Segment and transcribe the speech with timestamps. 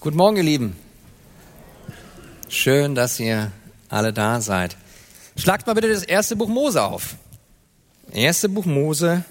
[0.00, 0.76] Guten Morgen, ihr Lieben.
[2.48, 3.50] Schön, dass ihr
[3.88, 4.76] alle da seid.
[5.34, 7.16] Schlagt mal bitte das erste Buch Mose auf.
[8.12, 9.24] Erste Buch Mose.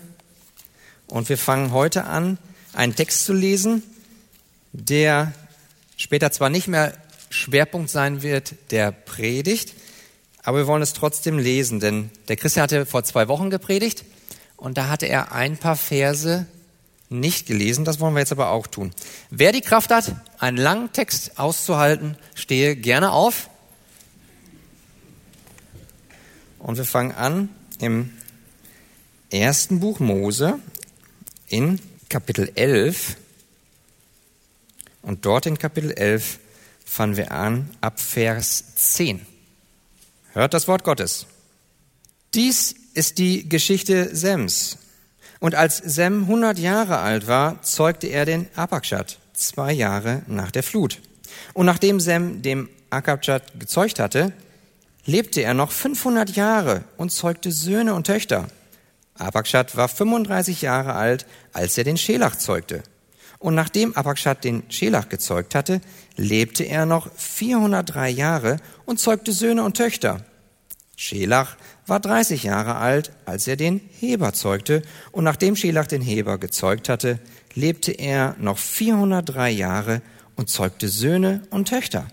[1.08, 2.38] Und wir fangen heute an,
[2.74, 3.82] einen Text zu lesen,
[4.74, 5.32] der
[5.96, 6.94] später zwar nicht mehr
[7.30, 9.74] Schwerpunkt sein wird der Predigt,
[10.44, 14.04] aber wir wollen es trotzdem lesen, denn der Christian hatte vor zwei Wochen gepredigt
[14.58, 16.46] und da hatte er ein paar Verse
[17.10, 17.86] nicht gelesen.
[17.86, 18.92] Das wollen wir jetzt aber auch tun.
[19.30, 23.50] Wer die Kraft hat, einen langen Text auszuhalten, stehe gerne auf.
[26.60, 27.50] Und wir fangen an
[27.80, 28.12] im
[29.30, 30.60] ersten Buch Mose
[31.48, 33.18] in Kapitel 11.
[35.02, 36.40] Und dort in Kapitel 11
[36.84, 39.26] fangen wir an ab Vers 10.
[40.34, 41.28] Hört das Wort Gottes.
[42.34, 44.78] Dies ist die Geschichte Sems.
[45.40, 50.64] Und als Sem 100 Jahre alt war, zeugte er den Apakshad, zwei Jahre nach der
[50.64, 51.00] Flut.
[51.54, 54.34] Und nachdem Sem dem Akabchat gezeugt hatte,
[55.06, 58.48] lebte er noch 500 Jahre und zeugte Söhne und Töchter.
[59.18, 62.84] Apakshad war 35 Jahre alt, als er den Schelach zeugte.
[63.40, 65.82] Und nachdem Apakshad den Schelach gezeugt hatte,
[66.16, 70.26] lebte er noch 403 Jahre und zeugte Söhne und Töchter.
[70.96, 71.56] Schelach
[71.88, 76.90] war 30 Jahre alt, als er den Heber zeugte, und nachdem Schelach den Heber gezeugt
[76.90, 77.20] hatte,
[77.56, 80.02] lebte er noch 403 Jahre
[80.36, 82.08] und zeugte Söhne und Töchter.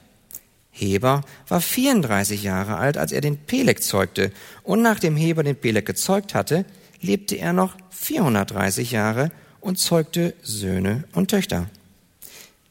[0.71, 5.87] Heber war 34 Jahre alt, als er den Peleg zeugte, und nachdem Heber den Peleg
[5.87, 6.65] gezeugt hatte,
[7.01, 11.69] lebte er noch 430 Jahre und zeugte Söhne und Töchter.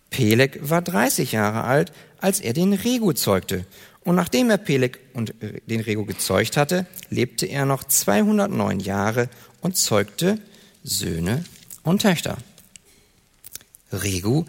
[0.10, 3.66] Peleg war 30 Jahre alt, als er den Regu zeugte,
[4.04, 9.30] und nachdem er Peleg und äh, den Rego gezeugt hatte, lebte er noch 209 Jahre
[9.62, 10.40] und zeugte
[10.84, 11.44] Söhne
[11.84, 12.38] und Töchter.
[13.92, 14.46] Regu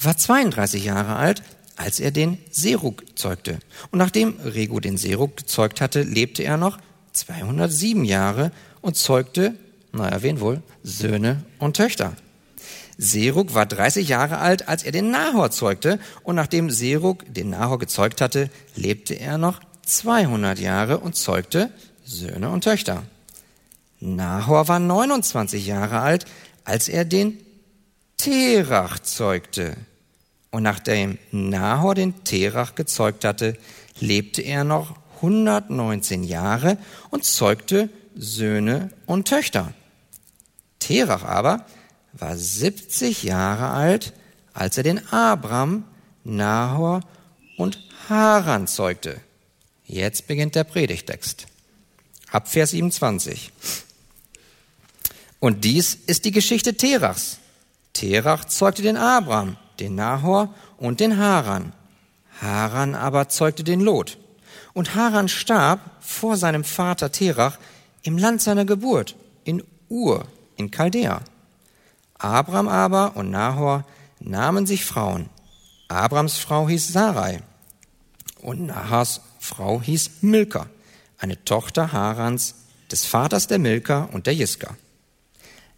[0.00, 1.42] war 32 Jahre alt,
[1.76, 3.58] als er den Serug zeugte.
[3.90, 6.78] Und nachdem Regu den Serug gezeugt hatte, lebte er noch
[7.12, 8.50] 207 Jahre
[8.80, 9.54] und zeugte,
[9.92, 12.16] naja, wen wohl, Söhne und Töchter.
[12.98, 17.78] Serug war 30 Jahre alt, als er den Nahor zeugte, und nachdem Serug den Nahor
[17.78, 21.70] gezeugt hatte, lebte er noch 200 Jahre und zeugte
[22.04, 23.02] Söhne und Töchter.
[24.00, 26.24] Nahor war 29 Jahre alt,
[26.64, 27.38] als er den
[28.16, 29.76] Terach zeugte.
[30.50, 33.56] Und nachdem Nahor den Terach gezeugt hatte,
[34.00, 36.78] lebte er noch 119 Jahre
[37.10, 39.72] und zeugte Söhne und Töchter.
[40.78, 41.66] Terach aber
[42.18, 44.12] war 70 Jahre alt,
[44.52, 45.84] als er den Abram,
[46.24, 47.02] Nahor
[47.56, 47.78] und
[48.08, 49.20] Haran zeugte.
[49.84, 51.46] Jetzt beginnt der Predigtext.
[52.30, 53.52] Ab Vers 27.
[55.38, 57.38] Und dies ist die Geschichte Terachs.
[57.92, 61.72] Terach zeugte den Abram, den Nahor und den Haran.
[62.40, 64.18] Haran aber zeugte den Lot.
[64.72, 67.58] Und Haran starb vor seinem Vater Terach
[68.02, 70.26] im Land seiner Geburt, in Ur,
[70.56, 71.22] in Chaldea.
[72.18, 73.84] Abram aber und Nahor
[74.20, 75.28] nahmen sich Frauen.
[75.88, 77.42] Abrams Frau hieß Sarai
[78.40, 80.66] und Nahors Frau hieß Milka,
[81.18, 82.54] eine Tochter Harans,
[82.90, 84.76] des Vaters der Milka und der Jiska.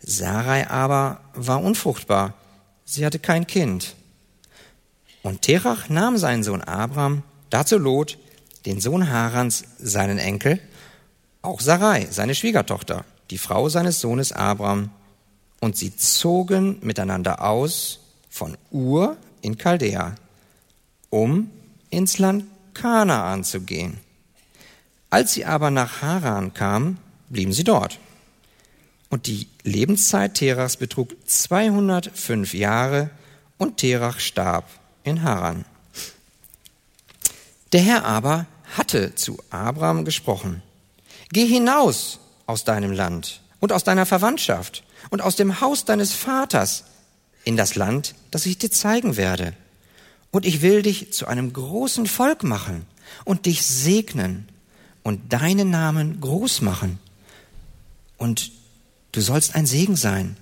[0.00, 2.34] Sarai aber war unfruchtbar,
[2.84, 3.94] sie hatte kein Kind.
[5.22, 8.18] Und Terach nahm seinen Sohn Abram, dazu Lot,
[8.66, 10.60] den Sohn Harans, seinen Enkel,
[11.42, 14.90] auch Sarai, seine Schwiegertochter, die Frau seines Sohnes Abram,
[15.60, 20.14] und sie zogen miteinander aus von Ur in Chaldea,
[21.10, 21.50] um
[21.90, 23.98] ins Land Kanaan zu gehen.
[25.10, 26.98] Als sie aber nach Haran kamen,
[27.28, 27.98] blieben sie dort.
[29.10, 33.10] Und die Lebenszeit Terachs betrug 205 Jahre
[33.56, 34.68] und Terach starb
[35.02, 35.64] in Haran.
[37.72, 40.62] Der Herr aber hatte zu Abraham gesprochen,
[41.30, 46.84] Geh hinaus aus deinem Land und aus deiner Verwandtschaft und aus dem Haus deines Vaters
[47.44, 49.54] in das Land, das ich dir zeigen werde.
[50.30, 52.86] Und ich will dich zu einem großen Volk machen
[53.24, 54.48] und dich segnen
[55.02, 56.98] und deinen Namen groß machen.
[58.18, 58.52] Und
[59.12, 60.36] du sollst ein Segen sein.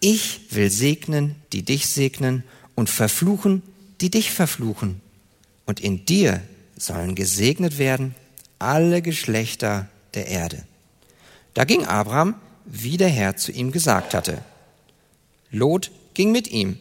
[0.00, 2.42] Ich will segnen, die dich segnen
[2.74, 3.62] und verfluchen,
[4.00, 5.00] die dich verfluchen.
[5.66, 6.42] Und in dir
[6.76, 8.14] sollen gesegnet werden
[8.58, 10.64] alle Geschlechter der Erde.
[11.54, 12.34] Da ging Abraham
[12.70, 14.42] wie der Herr zu ihm gesagt hatte.
[15.50, 16.78] Lot ging mit ihm.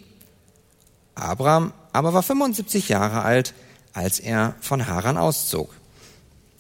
[1.16, 3.54] Abraham aber war 75 Jahre alt,
[3.94, 5.74] als er von Haran auszog.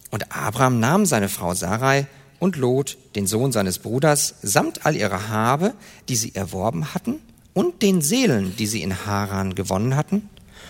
[0.09, 2.07] Und Abraham nahm seine Frau Sarai
[2.39, 5.73] und Lot, den Sohn seines Bruders, samt all ihrer Habe,
[6.07, 7.19] die sie erworben hatten,
[7.53, 10.29] und den Seelen, die sie in Haran gewonnen hatten,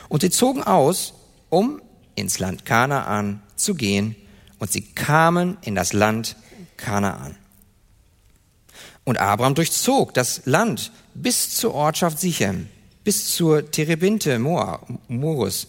[0.09, 1.13] Und sie zogen aus,
[1.49, 1.81] um
[2.15, 4.15] ins Land Kanaan zu gehen,
[4.57, 6.35] und sie kamen in das Land
[6.75, 7.35] Kanaan.
[9.09, 12.67] Und Abraham durchzog das Land bis zur Ortschaft Sichem,
[13.03, 15.65] bis zur Terebinte Morus.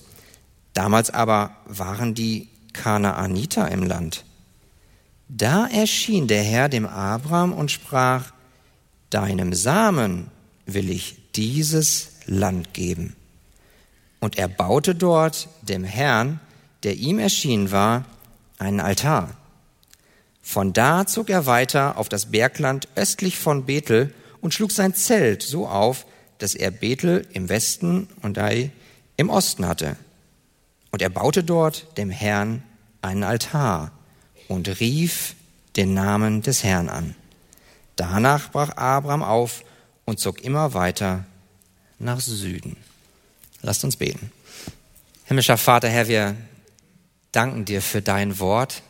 [0.74, 4.26] Damals aber waren die Kanaaniter im Land.
[5.28, 8.34] Da erschien der Herr dem Abraham und sprach,
[9.08, 10.30] Deinem Samen
[10.66, 13.16] will ich dieses Land geben.
[14.20, 16.40] Und er baute dort dem Herrn,
[16.82, 18.04] der ihm erschienen war,
[18.58, 19.34] einen Altar.
[20.50, 25.44] Von da zog er weiter auf das Bergland östlich von Bethel und schlug sein Zelt
[25.44, 26.06] so auf,
[26.38, 28.72] dass er Bethel im Westen und Ai
[29.16, 29.94] im Osten hatte.
[30.90, 32.64] Und er baute dort dem Herrn
[33.00, 33.92] einen Altar
[34.48, 35.36] und rief
[35.76, 37.14] den Namen des Herrn an.
[37.94, 39.62] Danach brach Abraham auf
[40.04, 41.26] und zog immer weiter
[42.00, 42.76] nach Süden.
[43.62, 44.32] Lasst uns beten.
[45.26, 46.34] Himmlischer Vater, Herr, wir
[47.30, 48.82] danken dir für dein Wort.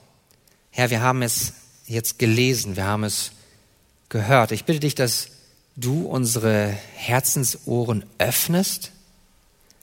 [0.71, 1.53] Herr, wir haben es
[1.87, 3.33] jetzt gelesen, wir haben es
[4.09, 4.53] gehört.
[4.53, 5.29] Ich bitte dich, dass
[5.77, 8.93] du unsere Herzensohren öffnest,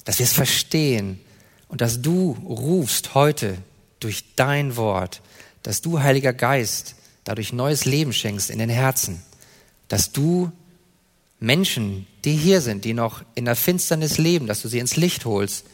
[0.05, 1.19] dass wir es verstehen
[1.67, 3.57] und dass du rufst heute
[3.99, 5.21] durch dein Wort,
[5.63, 9.21] dass du, Heiliger Geist, dadurch neues Leben schenkst in den Herzen,
[9.89, 10.51] dass du
[11.39, 15.25] Menschen, die hier sind, die noch in der Finsternis leben, dass du sie ins Licht
[15.25, 15.65] holst.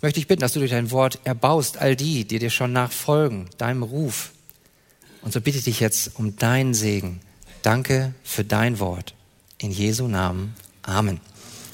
[0.00, 2.72] Ich möchte dich bitten, dass du durch dein Wort erbaust all die, die dir schon
[2.72, 4.30] nachfolgen, deinem Ruf.
[5.20, 7.20] Und so bitte ich dich jetzt um deinen Segen.
[7.60, 9.12] Danke für dein Wort.
[9.58, 10.56] In Jesu Namen.
[10.80, 11.20] Amen.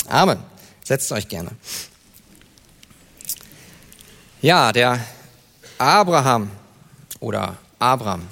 [0.09, 0.41] Amen.
[0.83, 1.53] Setzt euch gerne.
[4.43, 4.99] Ja, der
[5.79, 6.51] Abraham
[7.21, 8.27] oder Abraham,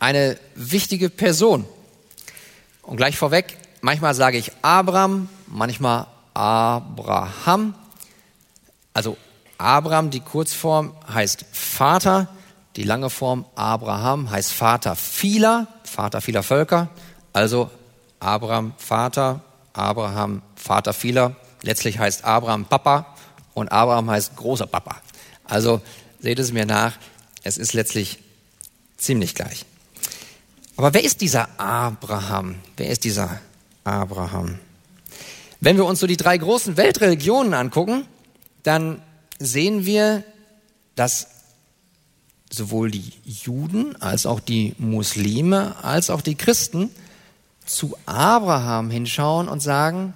[0.00, 1.64] eine wichtige Person.
[2.82, 7.74] Und gleich vorweg, manchmal sage ich Abraham, manchmal Abraham.
[8.92, 9.16] Also
[9.60, 12.28] Abraham, die Kurzform heißt Vater,
[12.76, 16.88] die lange Form Abraham heißt Vater vieler, Vater vieler Völker.
[17.34, 17.70] Also
[18.20, 19.40] Abraham Vater,
[19.74, 21.36] Abraham Vater vieler.
[21.62, 23.14] Letztlich heißt Abraham Papa
[23.52, 24.96] und Abraham heißt großer Papa.
[25.44, 25.82] Also
[26.20, 26.94] seht es mir nach,
[27.42, 28.18] es ist letztlich
[28.96, 29.66] ziemlich gleich.
[30.76, 32.54] Aber wer ist dieser Abraham?
[32.78, 33.40] Wer ist dieser
[33.84, 34.58] Abraham.
[35.60, 38.06] Wenn wir uns so die drei großen Weltreligionen angucken,
[38.62, 39.02] dann
[39.40, 40.22] sehen wir,
[40.94, 41.26] dass
[42.52, 46.90] sowohl die Juden als auch die Muslime als auch die Christen
[47.64, 50.14] zu Abraham hinschauen und sagen,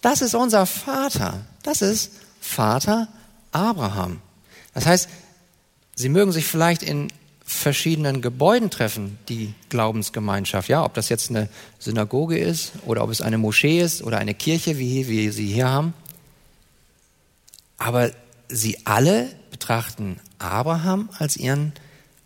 [0.00, 3.08] das ist unser Vater, das ist Vater
[3.50, 4.20] Abraham.
[4.74, 5.08] Das heißt,
[5.94, 7.08] sie mögen sich vielleicht in
[7.44, 10.68] verschiedenen Gebäuden treffen, die Glaubensgemeinschaft.
[10.68, 11.48] Ja, ob das jetzt eine
[11.78, 15.68] Synagoge ist oder ob es eine Moschee ist oder eine Kirche, wie, wie sie hier
[15.68, 15.92] haben.
[17.76, 18.12] Aber
[18.52, 21.72] sie alle betrachten Abraham als ihren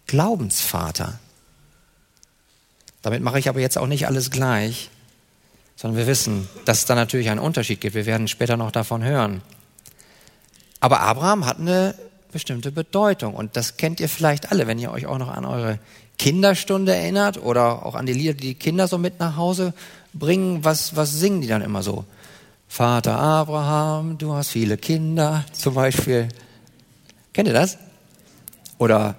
[0.07, 1.19] Glaubensvater.
[3.03, 4.91] Damit mache ich aber jetzt auch nicht alles gleich,
[5.77, 7.95] sondern wir wissen, dass es da natürlich einen Unterschied gibt.
[7.95, 9.43] Wir werden später noch davon hören.
[10.81, 11.95] Aber Abraham hat eine
[12.33, 13.35] bestimmte Bedeutung.
[13.35, 15.79] Und das kennt ihr vielleicht alle, wenn ihr euch auch noch an eure
[16.19, 19.75] Kinderstunde erinnert oder auch an die Lieder, die die Kinder so mit nach Hause
[20.13, 20.65] bringen.
[20.65, 22.05] Was, was singen die dann immer so?
[22.69, 26.29] Vater Abraham, du hast viele Kinder, zum Beispiel.
[27.33, 27.79] Kennt ihr das?
[28.79, 29.17] Oder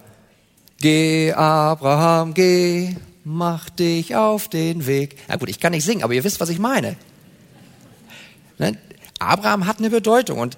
[0.80, 5.18] Geh, Abraham, geh, mach dich auf den Weg.
[5.28, 6.96] Na gut, ich kann nicht singen, aber ihr wisst, was ich meine.
[8.60, 8.78] Ne?
[9.18, 10.56] Abraham hat eine Bedeutung und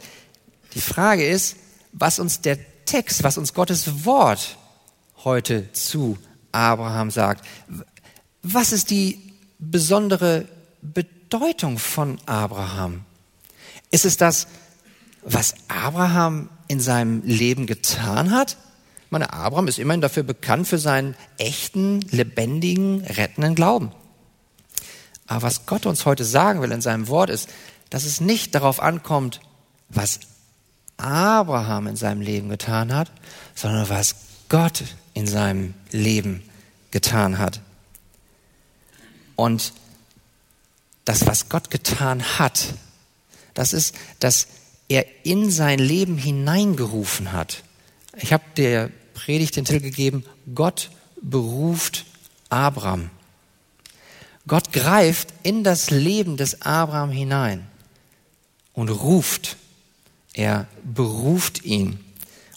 [0.74, 1.56] die Frage ist,
[1.94, 4.58] was uns der Text, was uns Gottes Wort
[5.24, 6.18] heute zu
[6.52, 7.46] Abraham sagt.
[8.44, 10.48] Was ist die besondere
[10.82, 11.19] Bedeutung
[11.78, 13.06] von Abraham?
[13.92, 14.48] Ist es das,
[15.24, 18.58] was Abraham in seinem Leben getan hat?
[19.06, 23.92] Ich meine, Abraham ist immerhin dafür bekannt für seinen echten, lebendigen, rettenden Glauben.
[25.26, 27.50] Aber was Gott uns heute sagen will in seinem Wort ist,
[27.90, 29.42] dass es nicht darauf ankommt,
[29.90, 30.20] was
[30.98, 33.12] Abraham in seinem Leben getan hat,
[33.56, 34.16] sondern was
[34.50, 34.84] Gott
[35.14, 36.44] in seinem Leben
[36.92, 37.62] getan hat.
[39.36, 39.74] Und
[41.10, 42.76] das, was Gott getan hat,
[43.56, 44.46] das ist, dass
[44.90, 47.64] er in sein Leben hineingerufen hat.
[48.16, 50.24] Ich habe der Predigt den Titel gegeben,
[50.54, 52.06] Gott beruft
[52.50, 53.10] Abraham.
[54.46, 57.66] Gott greift in das Leben des Abraham hinein
[58.74, 59.58] und ruft
[60.34, 62.00] er beruft ihn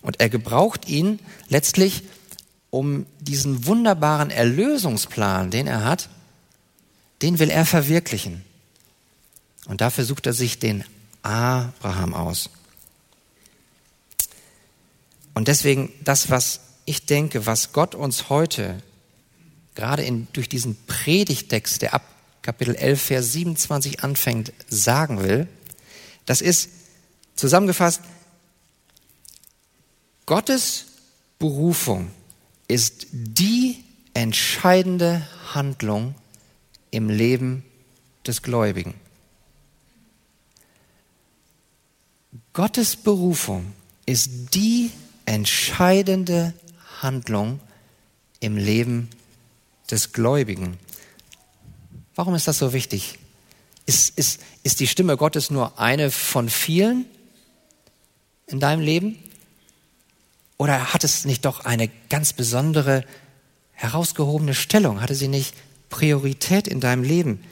[0.03, 2.03] und er gebraucht ihn letztlich,
[2.69, 6.11] um diesen wunderbaren Erlösungsplan, den er hat,
[7.23, 8.45] den will er verwirklichen.
[9.67, 10.85] Und dafür sucht er sich den
[11.23, 12.51] Abraham aus.
[15.35, 18.83] Und deswegen das, was ich denke, was Gott uns heute
[19.75, 22.03] gerade in, durch diesen Predigtext, der ab
[22.43, 25.47] Kapitel 11, Vers 27 anfängt, sagen will,
[26.27, 26.71] das ist
[27.37, 28.03] zusammengefasst,
[30.27, 30.87] Gottes
[31.39, 32.11] Berufung
[32.69, 33.83] ist die
[34.15, 36.15] entscheidende Handlung
[36.93, 37.65] im Leben
[38.25, 38.95] des Gläubigen.
[42.53, 43.73] Gottes Berufung
[44.07, 44.93] ist die
[45.27, 46.55] entscheidende
[47.01, 47.61] Handlung
[48.41, 49.09] im Leben
[49.91, 50.79] des Gläubigen.
[52.15, 53.19] Warum ist das so wichtig?
[53.87, 57.07] Ist, ist, ist die Stimme Gottes nur eine von vielen
[58.47, 59.19] in deinem Leben?
[60.59, 63.05] Oder hat es nicht doch eine ganz besondere,
[63.73, 65.01] herausgehobene Stellung?
[65.01, 65.55] Hatte sie nicht
[65.93, 67.45] Priorität in deinem Leben?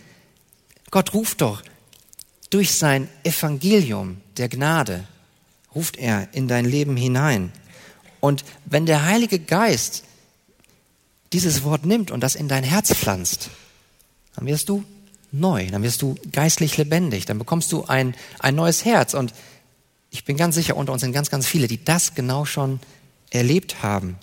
[0.90, 1.62] Gott ruft doch
[2.50, 5.06] durch sein Evangelium der Gnade,
[5.73, 7.52] ruft er in dein Leben hinein.
[8.18, 10.02] Und wenn der Heilige Geist
[11.32, 13.50] dieses Wort nimmt und das in dein Herz pflanzt,
[14.35, 14.85] dann wirst du
[15.30, 19.14] neu, dann wirst du geistlich lebendig, dann bekommst du ein, ein neues Herz.
[19.14, 19.32] Und
[20.11, 22.80] ich bin ganz sicher, unter uns sind ganz, ganz viele, die das genau schon
[23.30, 24.16] erlebt haben,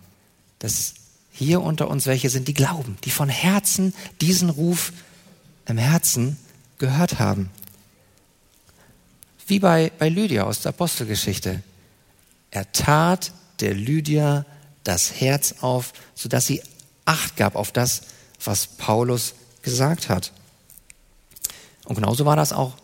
[0.60, 0.96] dass
[1.38, 4.92] hier unter uns welche sind, die glauben, die von Herzen diesen Ruf
[5.68, 6.38] im Herzen
[6.80, 7.52] gehört haben.
[9.46, 11.62] Wie bei, bei Lydia aus der Apostelgeschichte.
[12.50, 14.46] Er tat der Lydia
[14.84, 16.62] das Herz auf, sodass sie
[17.06, 18.02] Acht gab auf das,
[18.44, 20.34] was Paulus gesagt hat.
[21.86, 22.76] Und genauso war das auch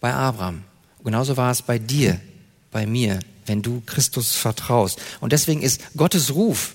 [0.00, 0.64] bei Abraham.
[1.04, 2.20] Genauso war es bei dir,
[2.72, 5.00] bei mir, wenn du Christus vertraust.
[5.20, 6.74] Und deswegen ist Gottes Ruf,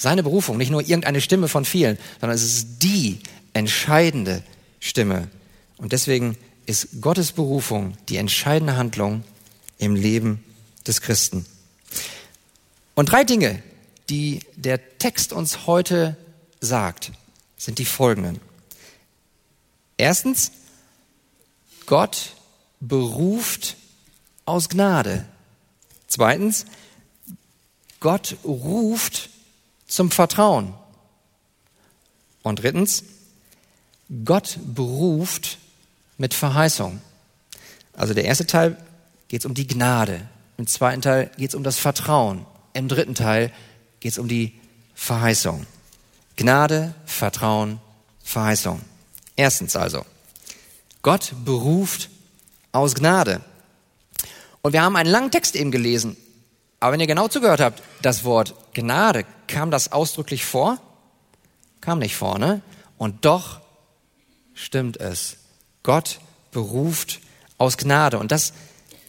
[0.00, 3.18] seine Berufung, nicht nur irgendeine Stimme von vielen, sondern es ist die
[3.52, 4.42] entscheidende
[4.80, 5.28] Stimme.
[5.76, 9.24] Und deswegen ist Gottes Berufung die entscheidende Handlung
[9.76, 10.42] im Leben
[10.86, 11.44] des Christen.
[12.94, 13.62] Und drei Dinge,
[14.08, 16.16] die der Text uns heute
[16.60, 17.12] sagt,
[17.58, 18.40] sind die folgenden.
[19.98, 20.50] Erstens,
[21.84, 22.36] Gott
[22.80, 23.76] beruft
[24.46, 25.26] aus Gnade.
[26.06, 26.64] Zweitens,
[28.00, 29.28] Gott ruft
[29.90, 30.72] zum Vertrauen.
[32.42, 33.04] Und drittens,
[34.24, 35.58] Gott beruft
[36.16, 37.00] mit Verheißung.
[37.92, 38.78] Also der erste Teil
[39.28, 40.26] geht es um die Gnade.
[40.56, 42.46] Im zweiten Teil geht es um das Vertrauen.
[42.72, 43.52] Im dritten Teil
[43.98, 44.58] geht es um die
[44.94, 45.66] Verheißung.
[46.36, 47.80] Gnade, Vertrauen,
[48.22, 48.80] Verheißung.
[49.36, 50.06] Erstens also,
[51.02, 52.10] Gott beruft
[52.72, 53.40] aus Gnade.
[54.62, 56.16] Und wir haben einen langen Text eben gelesen.
[56.78, 60.78] Aber wenn ihr genau zugehört habt, das Wort Gnade, kam das ausdrücklich vor?
[61.80, 62.62] Kam nicht vor, ne?
[62.98, 63.60] Und doch
[64.54, 65.36] stimmt es.
[65.82, 66.20] Gott
[66.52, 67.20] beruft
[67.58, 68.18] aus Gnade.
[68.18, 68.52] Und das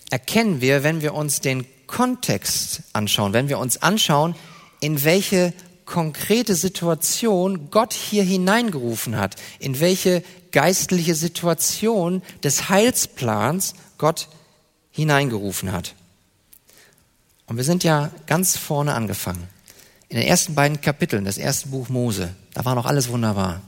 [0.09, 4.35] erkennen wir, wenn wir uns den Kontext anschauen, wenn wir uns anschauen,
[4.79, 5.53] in welche
[5.85, 14.29] konkrete Situation Gott hier hineingerufen hat, in welche geistliche Situation des Heilsplans Gott
[14.91, 15.95] hineingerufen hat.
[17.45, 19.47] Und wir sind ja ganz vorne angefangen.
[20.11, 23.61] In den ersten beiden Kapiteln des ersten Buch Mose, da war noch alles wunderbar.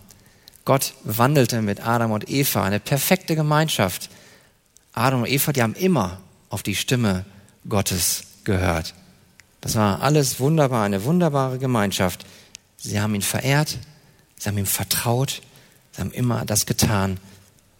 [0.65, 4.09] Gott wandelte mit Adam und Eva, eine perfekte Gemeinschaft.
[4.91, 6.19] Adam und Eva, die haben immer
[6.49, 7.23] auf die Stimme
[7.69, 8.93] Gottes gehört.
[9.61, 12.25] Das war alles wunderbar, eine wunderbare Gemeinschaft.
[12.75, 13.77] Sie haben ihn verehrt,
[14.37, 15.41] sie haben ihm vertraut,
[15.93, 17.21] sie haben immer das getan,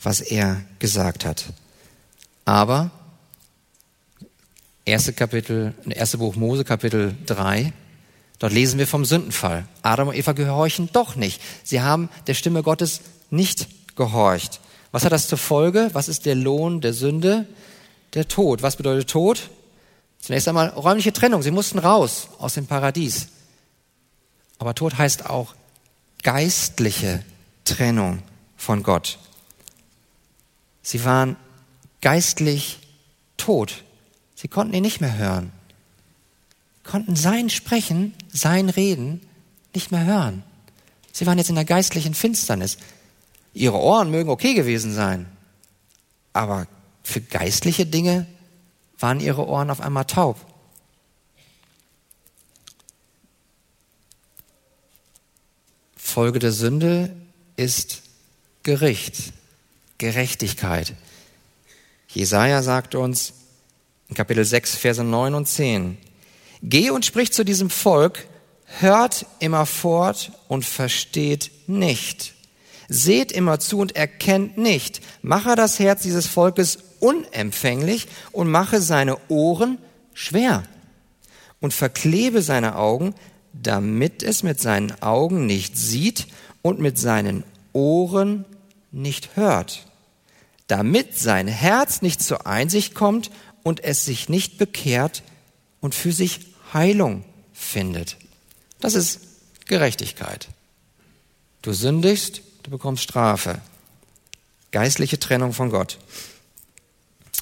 [0.02, 1.48] was er gesagt hat.
[2.46, 2.92] Aber
[4.86, 7.74] erste Kapitel, erste Buch Mose, Kapitel 3,
[8.44, 9.66] dort lesen wir vom Sündenfall.
[9.84, 11.42] Adam und Eva gehorchen doch nicht.
[11.64, 14.60] Sie haben der Stimme Gottes nicht gehorcht.
[14.92, 15.90] Was hat das zur Folge?
[15.94, 17.48] Was ist der Lohn der Sünde?
[18.14, 18.62] Der Tod.
[18.62, 19.50] Was bedeutet Tod?
[20.20, 21.42] Zunächst einmal räumliche Trennung.
[21.42, 23.30] Sie mussten raus aus dem Paradies.
[24.60, 25.56] Aber Tod heißt auch
[26.22, 27.24] geistliche
[27.64, 28.24] Trennung
[28.58, 29.20] von Gott.
[30.82, 31.38] Sie waren
[32.02, 32.80] geistlich
[33.38, 33.86] tot.
[34.36, 35.54] Sie konnten ihn nicht mehr hören,
[36.84, 39.22] konnten sein Sprechen, sein Reden
[39.74, 40.44] nicht mehr hören.
[41.12, 42.78] Sie waren jetzt in der geistlichen Finsternis.
[43.54, 45.28] Ihre Ohren mögen okay gewesen sein,
[46.34, 46.68] aber
[47.04, 48.26] für geistliche Dinge
[49.00, 50.38] waren ihre Ohren auf einmal taub.
[55.96, 57.16] Folge der Sünde
[57.56, 58.04] ist
[58.64, 59.34] Gericht,
[59.98, 60.94] Gerechtigkeit.
[62.08, 63.34] Jesaja sagt uns,
[64.14, 65.98] Kapitel 6, Verse 9 und 10.
[66.66, 68.26] Geh und sprich zu diesem Volk,
[68.80, 72.34] hört immer fort und versteht nicht.
[72.88, 75.02] Seht immer zu und erkennt nicht.
[75.22, 79.78] Mache das Herz dieses Volkes unempfänglich und mache seine Ohren
[80.14, 80.64] schwer.
[81.60, 83.16] und verklebe seine Augen,
[83.54, 86.28] damit es mit seinen Augen nicht sieht
[86.62, 88.44] und mit seinen Ohren
[88.92, 89.86] nicht hört,
[90.68, 93.32] damit sein Herz nicht zur Einsicht kommt
[93.64, 95.24] und es sich nicht bekehrt
[95.80, 98.18] und für sich Heilung findet.
[98.80, 99.20] Das ist
[99.66, 100.48] Gerechtigkeit.
[101.62, 103.62] Du sündigst, du bekommst Strafe.
[104.72, 106.00] Geistliche Trennung von Gott.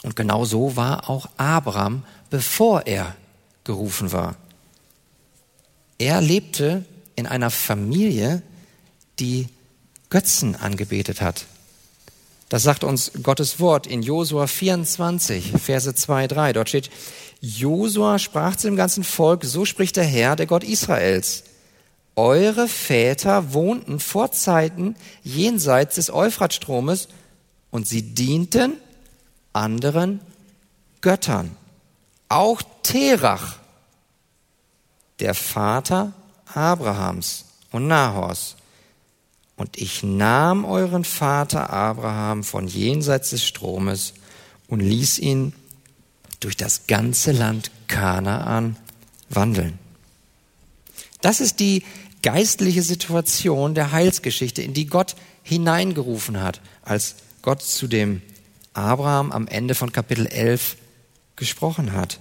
[0.03, 3.15] Und genau so war auch Abraham, bevor er
[3.63, 4.35] gerufen war.
[5.97, 6.85] Er lebte
[7.15, 8.41] in einer Familie,
[9.19, 9.47] die
[10.09, 11.45] Götzen angebetet hat.
[12.49, 16.53] Das sagt uns Gottes Wort in Josua 24, Verse 2, 3.
[16.53, 16.89] Dort steht,
[17.41, 21.43] Josua sprach zu dem ganzen Volk, so spricht der Herr, der Gott Israels.
[22.15, 27.07] Eure Väter wohnten vor Zeiten jenseits des Euphratstromes
[27.71, 28.73] und sie dienten
[29.53, 30.19] anderen
[31.01, 31.55] Göttern.
[32.29, 33.55] Auch Terach,
[35.19, 36.13] der Vater
[36.53, 38.55] Abrahams und Nahors.
[39.55, 44.13] Und ich nahm euren Vater Abraham von jenseits des Stromes
[44.67, 45.53] und ließ ihn
[46.41, 48.75] durch das ganze Land Kanaan
[49.29, 49.79] wandeln.
[51.21, 51.83] Das ist die
[52.23, 58.21] geistliche Situation der Heilsgeschichte, in die Gott hineingerufen hat, als Gott zu dem
[58.73, 60.77] Abraham am Ende von Kapitel 11
[61.35, 62.19] gesprochen hat.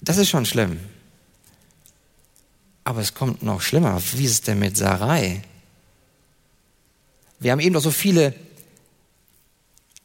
[0.00, 0.80] Das ist schon schlimm.
[2.84, 4.00] Aber es kommt noch schlimmer.
[4.14, 5.42] Wie ist es denn mit Sarai?
[7.38, 8.34] Wir haben eben noch so viele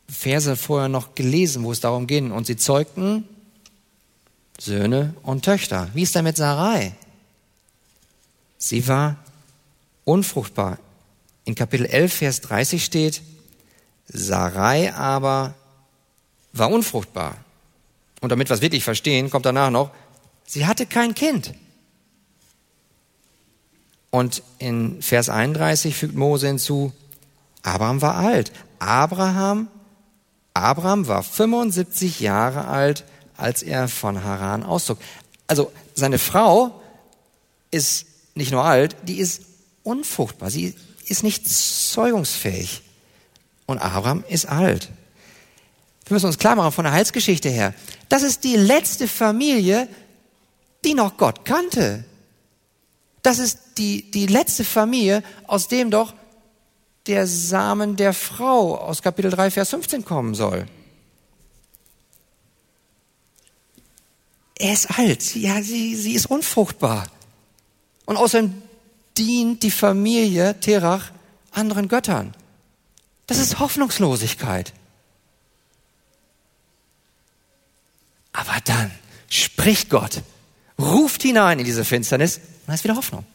[0.07, 2.31] Verse vorher noch gelesen, wo es darum ging.
[2.31, 3.27] Und sie zeugten
[4.59, 5.89] Söhne und Töchter.
[5.93, 6.93] Wie ist denn mit Sarai?
[8.57, 9.17] Sie war
[10.05, 10.77] unfruchtbar.
[11.45, 13.21] In Kapitel 11, Vers 30 steht,
[14.07, 15.53] Sarai aber
[16.53, 17.35] war unfruchtbar.
[18.21, 19.91] Und damit wir es wirklich verstehen, kommt danach noch,
[20.45, 21.53] sie hatte kein Kind.
[24.11, 26.93] Und in Vers 31 fügt Mose hinzu,
[27.63, 28.51] Abraham war alt.
[28.79, 29.67] Abraham,
[30.53, 33.03] Abraham war 75 Jahre alt,
[33.37, 34.99] als er von Haran auszog.
[35.47, 36.81] Also seine Frau
[37.71, 39.41] ist nicht nur alt, die ist
[39.83, 40.49] unfruchtbar.
[40.49, 40.75] Sie
[41.07, 42.81] ist nicht zeugungsfähig.
[43.65, 44.89] Und Abraham ist alt.
[46.05, 47.73] Wir müssen uns klar machen von der Heilsgeschichte her.
[48.09, 49.87] Das ist die letzte Familie,
[50.83, 52.03] die noch Gott kannte.
[53.21, 56.13] Das ist die, die letzte Familie, aus dem doch
[57.07, 60.65] der Samen der Frau aus Kapitel 3, Vers 15 kommen soll.
[64.55, 67.07] Er ist alt, ja, sie, sie ist unfruchtbar.
[68.05, 68.53] Und außerdem
[69.17, 71.11] dient die Familie Terach
[71.51, 72.33] anderen Göttern.
[73.27, 74.73] Das ist Hoffnungslosigkeit.
[78.31, 78.91] Aber dann
[79.29, 80.21] spricht Gott,
[80.79, 83.25] ruft hinein in diese Finsternis und dann ist wieder Hoffnung.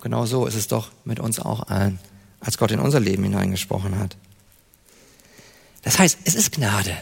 [0.00, 1.98] Genau so ist es doch mit uns auch allen,
[2.40, 4.16] als Gott in unser Leben hineingesprochen hat.
[5.82, 6.96] Das heißt, es ist Gnade.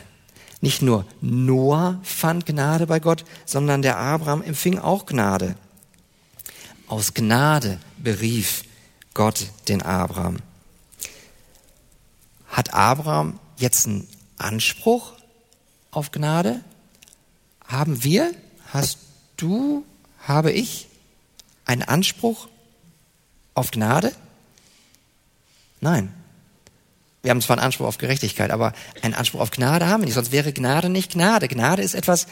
[0.61, 5.57] Nicht nur Noah fand Gnade bei Gott, sondern der Abraham empfing auch Gnade.
[6.89, 8.65] Aus Gnade berief
[9.13, 10.39] Gott den Abraham.
[12.49, 15.13] Hat Abraham jetzt einen Anspruch
[15.91, 16.61] auf Gnade?
[17.67, 18.33] Haben wir,
[18.73, 18.99] hast
[19.37, 19.85] du,
[20.23, 20.89] habe ich
[21.65, 22.49] einen Anspruch
[23.57, 24.13] auf Gnade?
[25.81, 26.13] Nein.
[27.23, 30.15] Wir haben zwar einen Anspruch auf Gerechtigkeit, aber einen Anspruch auf Gnade haben wir nicht,
[30.15, 31.49] sonst wäre Gnade nicht Gnade.
[31.49, 32.29] Gnade ist etwas,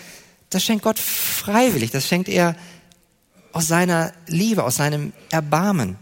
[0.50, 2.54] das schenkt Gott freiwillig, das schenkt er
[3.52, 5.96] aus seiner Liebe, aus seinem Erbarmen.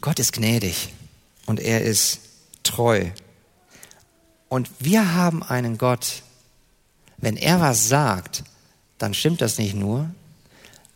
[0.00, 0.92] Gott ist gnädig
[1.46, 2.20] und er ist
[2.62, 3.06] treu.
[4.48, 6.22] Und wir haben einen Gott,
[7.16, 8.44] wenn er was sagt,
[8.98, 10.10] dann stimmt das nicht nur,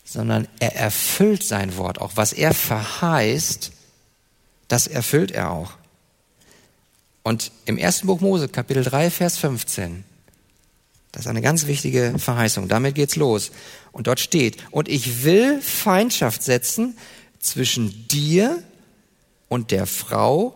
[0.04, 2.12] sondern er erfüllt sein Wort auch.
[2.14, 3.72] Was er verheißt,
[4.68, 5.72] das erfüllt er auch.
[7.22, 10.04] Und im ersten Buch Mose, Kapitel 3, Vers 15,
[11.12, 12.68] das ist eine ganz wichtige Verheißung.
[12.68, 13.50] Damit geht's los.
[13.92, 16.96] Und dort steht, und ich will Feindschaft setzen
[17.38, 18.62] zwischen dir
[19.48, 20.54] und der Frau,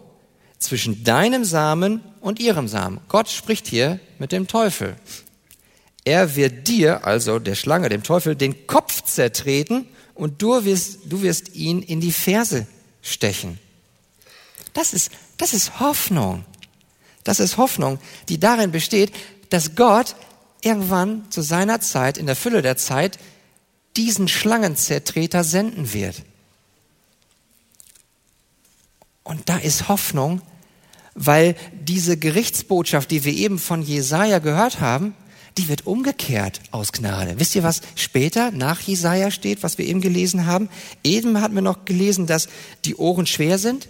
[0.58, 3.00] zwischen deinem Samen und ihrem Samen.
[3.08, 4.96] Gott spricht hier mit dem Teufel.
[6.04, 11.22] Er wird dir, also der Schlange, dem Teufel, den Kopf zertreten und du wirst, du
[11.22, 12.66] wirst ihn in die Ferse
[13.02, 13.58] stechen.
[14.72, 16.44] Das ist, das ist Hoffnung.
[17.24, 19.12] Das ist Hoffnung, die darin besteht,
[19.50, 20.16] dass Gott
[20.60, 23.18] irgendwann zu seiner Zeit, in der Fülle der Zeit,
[23.96, 26.22] diesen Schlangenzertreter senden wird.
[29.22, 30.42] Und da ist Hoffnung,
[31.14, 35.14] weil diese Gerichtsbotschaft, die wir eben von Jesaja gehört haben,
[35.58, 37.34] die wird umgekehrt aus Gnade.
[37.38, 40.68] Wisst ihr, was später nach Jesaja steht, was wir eben gelesen haben?
[41.04, 42.48] Eben hatten wir noch gelesen, dass
[42.84, 43.88] die Ohren schwer sind,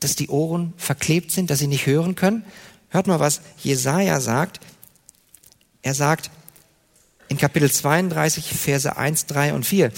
[0.00, 2.44] dass die Ohren verklebt sind, dass sie nicht hören können.
[2.90, 4.60] Hört mal, was Jesaja sagt.
[5.82, 6.30] Er sagt
[7.28, 9.92] in Kapitel 32, Verse 1, 3 und 4.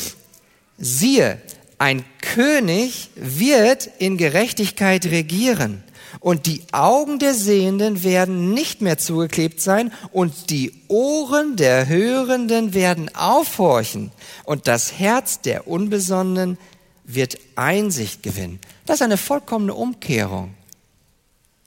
[0.79, 1.41] Siehe,
[1.79, 5.83] ein König wird in Gerechtigkeit regieren
[6.21, 12.75] und die Augen der Sehenden werden nicht mehr zugeklebt sein und die Ohren der Hörenden
[12.75, 14.11] werden aufhorchen
[14.45, 16.59] und das Herz der Unbesonnenen
[17.05, 18.59] wird Einsicht gewinnen.
[18.85, 20.55] Das ist eine vollkommene Umkehrung.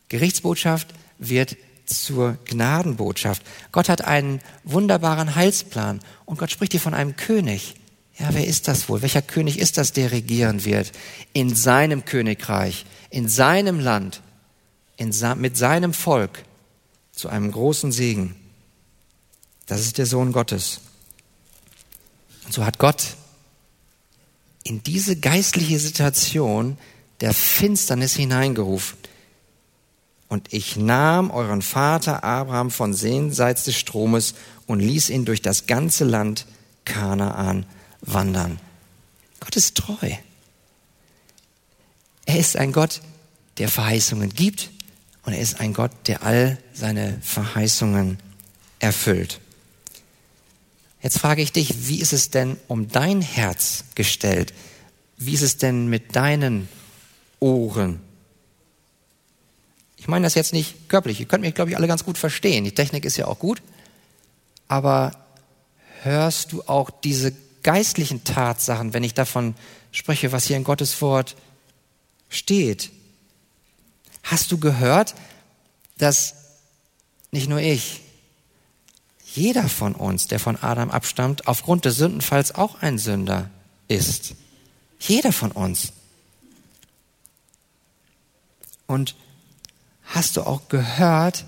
[0.10, 3.42] Gerichtsbotschaft wird zur Gnadenbotschaft.
[3.72, 7.76] Gott hat einen wunderbaren Heilsplan und Gott spricht hier von einem König.
[8.18, 9.02] Ja, wer ist das wohl?
[9.02, 10.92] Welcher König ist das, der regieren wird?
[11.32, 14.22] In seinem Königreich, in seinem Land,
[15.00, 16.44] in, mit seinem Volk
[17.14, 18.36] zu einem großen Segen.
[19.66, 20.82] Das ist der Sohn Gottes.
[22.46, 23.16] Und so hat Gott
[24.64, 26.78] in diese geistliche Situation
[27.22, 28.98] der Finsternis hineingerufen.
[30.28, 34.36] Und ich nahm euren Vater Abraham von jenseits des Stromes
[34.68, 36.46] und ließ ihn durch das ganze Land
[36.84, 37.66] Kanaan
[38.02, 38.60] wandern.
[39.40, 40.12] Gott ist treu.
[42.26, 43.02] Er ist ein Gott,
[43.58, 44.70] der Verheißungen gibt
[45.30, 48.18] und er ist ein Gott, der all seine Verheißungen
[48.80, 49.40] erfüllt.
[51.04, 54.56] Jetzt frage ich dich, wie ist es denn um dein Herz gestellt?
[55.18, 56.68] Wie ist es denn mit deinen
[57.40, 58.00] Ohren?
[59.98, 61.20] Ich meine das jetzt nicht körperlich.
[61.20, 62.64] Ihr könnt mich, glaube ich, alle ganz gut verstehen.
[62.64, 63.62] Die Technik ist ja auch gut.
[64.68, 65.12] Aber
[66.02, 69.54] hörst du auch diese geistlichen Tatsachen, wenn ich davon
[69.92, 71.36] spreche, was hier in Gottes Wort
[72.30, 72.90] steht?
[74.24, 75.16] Hast du gehört,
[75.98, 76.36] dass
[77.32, 78.02] nicht nur ich,
[79.34, 83.50] jeder von uns, der von Adam abstammt, aufgrund des Sündenfalls auch ein Sünder
[83.88, 84.36] ist?
[85.00, 85.94] Jeder von uns.
[88.88, 89.16] Und
[90.04, 91.46] hast du auch gehört,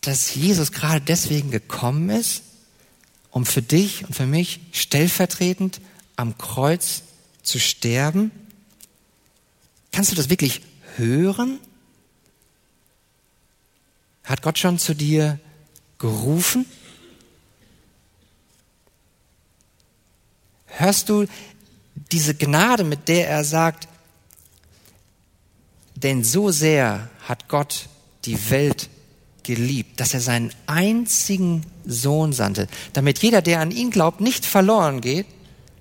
[0.00, 2.42] dass Jesus gerade deswegen gekommen ist,
[3.30, 5.80] um für dich und für mich stellvertretend
[6.16, 7.02] am Kreuz
[7.42, 8.30] zu sterben?
[9.90, 10.62] Kannst du das wirklich
[10.96, 11.58] hören?
[14.24, 15.38] Hat Gott schon zu dir
[15.98, 16.66] gerufen?
[20.66, 21.26] Hörst du
[22.10, 23.88] diese Gnade, mit der er sagt,
[25.94, 27.88] denn so sehr hat Gott
[28.24, 28.88] die Welt
[29.42, 35.00] geliebt, dass er seinen einzigen Sohn sandte, damit jeder, der an ihn glaubt, nicht verloren
[35.00, 35.26] geht,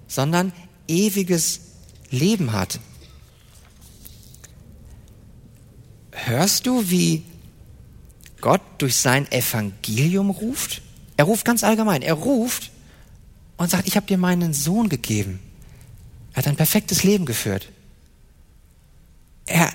[0.08, 0.52] sondern
[0.88, 1.62] ewiges
[2.10, 2.80] Leben hat.
[6.12, 7.24] Hörst du, wie
[8.42, 10.82] Gott durch sein Evangelium ruft?
[11.18, 12.02] Er ruft ganz allgemein.
[12.02, 12.72] Er ruft
[13.58, 15.40] und sagt, ich habe dir meinen Sohn gegeben.
[16.34, 17.70] Er hat ein perfektes Leben geführt.
[19.46, 19.72] Er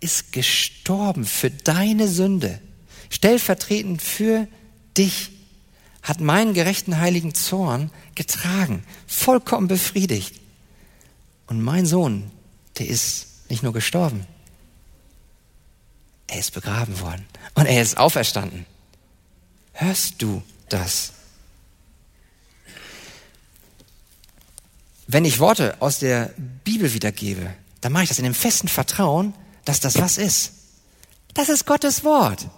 [0.00, 2.60] ist gestorben für deine Sünde,
[3.08, 4.48] stellvertretend für
[4.96, 5.30] dich,
[6.02, 10.40] hat meinen gerechten heiligen Zorn getragen, vollkommen befriedigt.
[11.46, 12.30] Und mein Sohn,
[12.78, 14.26] der ist nicht nur gestorben,
[16.32, 18.64] er ist begraben worden und er ist auferstanden.
[19.74, 21.12] Hörst du das?
[25.06, 26.32] Wenn ich Worte aus der
[26.64, 29.34] Bibel wiedergebe, dann mache ich das in dem festen Vertrauen,
[29.66, 30.52] dass das was ist.
[31.34, 32.48] Das ist Gottes Wort.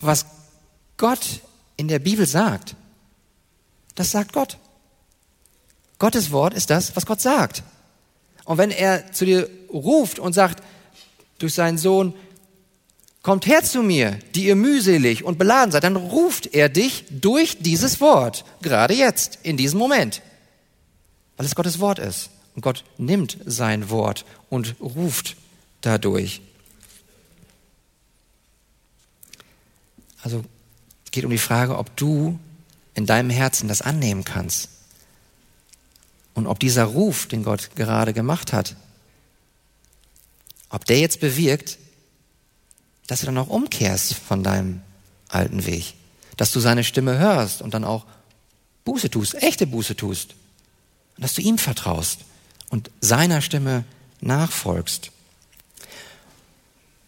[0.00, 0.26] Was
[0.98, 1.40] Gott
[1.76, 2.76] in der Bibel sagt,
[3.94, 4.58] das sagt Gott.
[5.98, 7.62] Gottes Wort ist das, was Gott sagt.
[8.44, 10.62] Und wenn er zu dir ruft und sagt,
[11.38, 12.14] durch seinen Sohn,
[13.22, 17.58] kommt her zu mir, die ihr mühselig und beladen seid, dann ruft er dich durch
[17.58, 20.20] dieses Wort, gerade jetzt, in diesem Moment,
[21.36, 22.30] weil es Gottes Wort ist.
[22.54, 25.36] Und Gott nimmt sein Wort und ruft
[25.80, 26.40] dadurch.
[30.22, 30.44] Also
[31.04, 32.38] es geht um die Frage, ob du
[32.94, 34.68] in deinem Herzen das annehmen kannst.
[36.34, 38.76] Und ob dieser Ruf, den Gott gerade gemacht hat,
[40.74, 41.78] ob der jetzt bewirkt,
[43.06, 44.82] dass du dann auch umkehrst von deinem
[45.28, 45.94] alten Weg.
[46.36, 48.04] Dass du seine Stimme hörst und dann auch
[48.84, 50.34] Buße tust, echte Buße tust.
[51.16, 52.22] Und dass du ihm vertraust
[52.70, 53.84] und seiner Stimme
[54.20, 55.12] nachfolgst.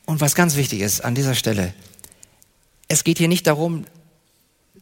[0.05, 1.75] Und was ganz wichtig ist an dieser Stelle,
[2.87, 3.85] es geht hier nicht darum,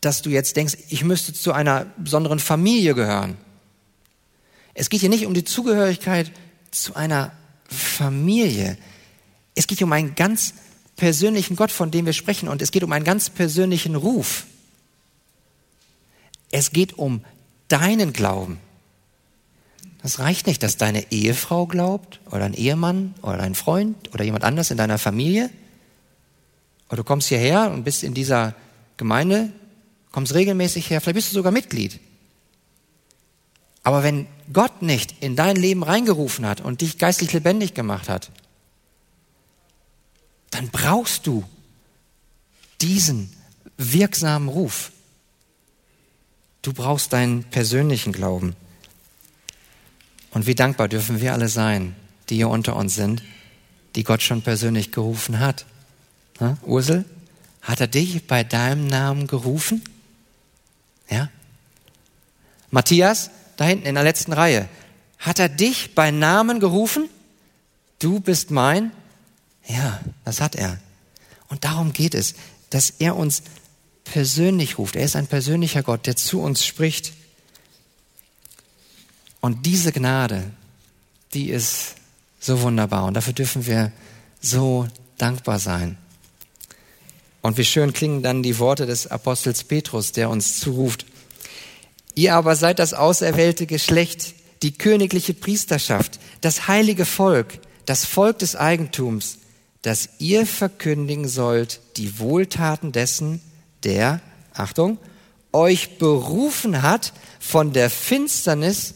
[0.03, 3.39] dass du jetzt denkst, ich müsste zu einer besonderen Familie gehören.
[4.75, 6.31] Es geht hier nicht um die Zugehörigkeit
[6.71, 7.33] zu einer
[7.75, 8.79] Familie.
[9.55, 10.55] Es geht um einen ganz
[10.97, 14.47] persönlichen Gott, von dem wir sprechen, und es geht um einen ganz persönlichen Ruf.
[16.51, 17.25] Es geht um
[17.69, 18.59] deinen Glauben.
[20.03, 24.45] Das reicht nicht, dass deine Ehefrau glaubt oder ein Ehemann oder ein Freund oder jemand
[24.45, 25.51] anders in deiner Familie.
[26.89, 28.55] Oder du kommst hierher und bist in dieser
[28.97, 29.51] Gemeinde,
[30.13, 31.99] kommst regelmäßig her, vielleicht bist du sogar Mitglied.
[33.83, 38.31] Aber wenn Gott nicht in dein Leben reingerufen hat und dich geistlich lebendig gemacht hat,
[40.51, 41.45] dann brauchst du
[42.81, 43.33] diesen
[43.77, 44.93] wirksamen Ruf.
[46.63, 48.55] Du brauchst deinen persönlichen Glauben.
[50.31, 51.95] Und wie dankbar dürfen wir alle sein,
[52.29, 53.23] die hier unter uns sind,
[53.97, 55.67] die Gott schon persönlich gerufen hat.
[56.41, 56.57] Ha?
[56.63, 57.05] Ursel,
[57.63, 59.83] hat er dich bei deinem Namen gerufen?
[61.09, 61.31] Ja?
[62.71, 64.69] Matthias, da hinten in der letzten Reihe,
[65.19, 67.09] hat er dich bei Namen gerufen?
[67.99, 68.93] Du bist mein?
[69.67, 70.79] Ja, das hat er.
[71.49, 72.35] Und darum geht es,
[72.71, 73.43] dass er uns
[74.05, 74.97] persönlich ruft.
[74.97, 77.13] Er ist ein persönlicher Gott, der zu uns spricht.
[79.41, 80.51] Und diese Gnade,
[81.33, 81.95] die ist
[82.41, 83.05] so wunderbar.
[83.07, 83.93] Und dafür dürfen wir
[84.41, 84.89] so
[85.19, 85.97] dankbar sein.
[87.41, 91.07] Und wie schön klingen dann die Worte des Apostels Petrus, der uns zuruft.
[92.15, 98.57] Ihr aber seid das auserwählte Geschlecht, die königliche Priesterschaft, das heilige Volk, das Volk des
[98.57, 99.39] Eigentums,
[99.83, 103.43] dass ihr verkündigen sollt die Wohltaten dessen,
[103.83, 104.21] der,
[104.55, 104.99] Achtung,
[105.53, 108.95] euch berufen hat von der Finsternis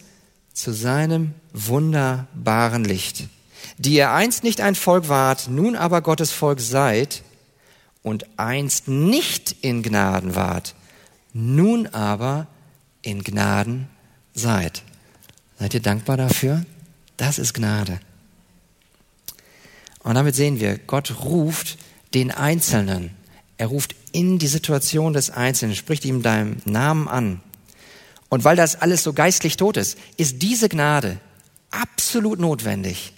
[0.54, 3.28] zu seinem wunderbaren Licht,
[3.76, 7.22] die ihr einst nicht ein Volk wart, nun aber Gottes Volk seid
[8.02, 10.74] und einst nicht in Gnaden wart,
[11.32, 12.46] nun aber
[13.08, 13.88] in Gnaden
[14.34, 14.82] seid.
[15.58, 16.64] Seid ihr dankbar dafür?
[17.16, 18.00] Das ist Gnade.
[20.00, 21.78] Und damit sehen wir, Gott ruft
[22.12, 23.16] den Einzelnen.
[23.56, 27.40] Er ruft in die Situation des Einzelnen, spricht ihm deinem Namen an.
[28.28, 31.18] Und weil das alles so geistlich tot ist, ist diese Gnade
[31.70, 33.14] absolut notwendig.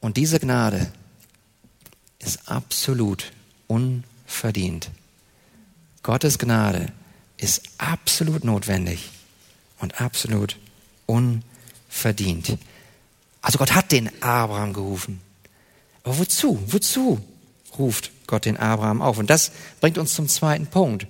[0.00, 0.92] Und diese Gnade
[2.20, 3.32] ist absolut
[3.66, 4.90] unverdient.
[6.04, 6.92] Gottes Gnade
[7.42, 9.10] ist absolut notwendig
[9.80, 10.56] und absolut
[11.06, 12.58] unverdient.
[13.40, 15.20] Also Gott hat den Abraham gerufen.
[16.04, 16.62] Aber wozu?
[16.66, 17.20] Wozu
[17.78, 19.18] ruft Gott den Abraham auf?
[19.18, 19.50] Und das
[19.80, 21.06] bringt uns zum zweiten Punkt.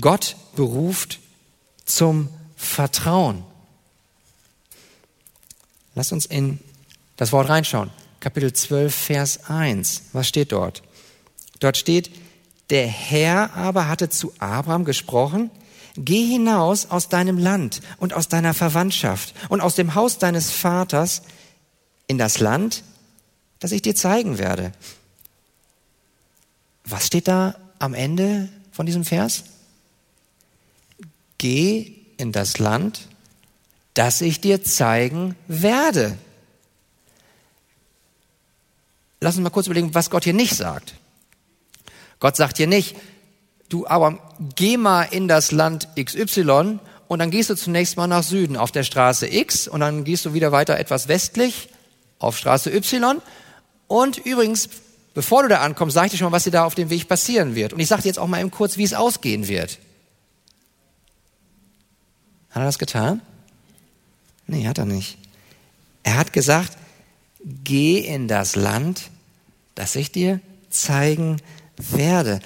[0.00, 1.20] Gott beruft
[1.84, 3.44] zum Vertrauen.
[5.94, 6.58] Lass uns in
[7.16, 7.90] das Wort reinschauen.
[8.20, 10.02] Kapitel 12, Vers 1.
[10.12, 10.82] Was steht dort?
[11.60, 12.10] Dort steht,
[12.72, 15.50] der Herr aber hatte zu Abraham gesprochen,
[15.94, 21.20] geh hinaus aus deinem Land und aus deiner Verwandtschaft und aus dem Haus deines Vaters
[22.06, 22.82] in das Land,
[23.60, 24.72] das ich dir zeigen werde.
[26.84, 29.44] Was steht da am Ende von diesem Vers?
[31.36, 33.06] Geh in das Land,
[33.92, 36.16] das ich dir zeigen werde.
[39.20, 40.94] Lass uns mal kurz überlegen, was Gott hier nicht sagt.
[42.22, 42.94] Gott sagt hier nicht,
[43.68, 44.16] du aber
[44.54, 48.70] geh mal in das Land XY und dann gehst du zunächst mal nach Süden auf
[48.70, 51.68] der Straße X und dann gehst du wieder weiter etwas westlich
[52.20, 53.20] auf Straße Y
[53.88, 54.68] und übrigens,
[55.14, 57.08] bevor du da ankommst, sag ich dir schon mal, was dir da auf dem Weg
[57.08, 57.72] passieren wird.
[57.72, 59.80] Und ich sage dir jetzt auch mal eben kurz, wie es ausgehen wird.
[62.50, 63.20] Hat er das getan?
[64.46, 65.18] Nee, hat er nicht.
[66.04, 66.78] Er hat gesagt,
[67.64, 69.10] geh in das Land,
[69.74, 70.38] das ich dir
[70.70, 71.38] zeigen
[71.76, 72.40] werde.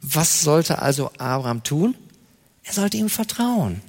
[0.00, 1.94] Was sollte also Abraham tun?
[2.64, 3.80] Er sollte ihm vertrauen.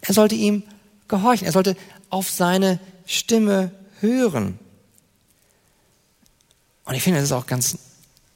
[0.00, 0.62] Er sollte ihm
[1.08, 1.46] gehorchen.
[1.46, 1.76] Er sollte
[2.08, 3.70] auf seine Stimme
[4.00, 4.58] hören.
[6.84, 7.78] Und ich finde, das ist auch ganz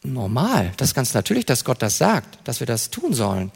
[0.05, 3.51] normal, das ist ganz natürlich, dass Gott das sagt, dass wir das tun sollen.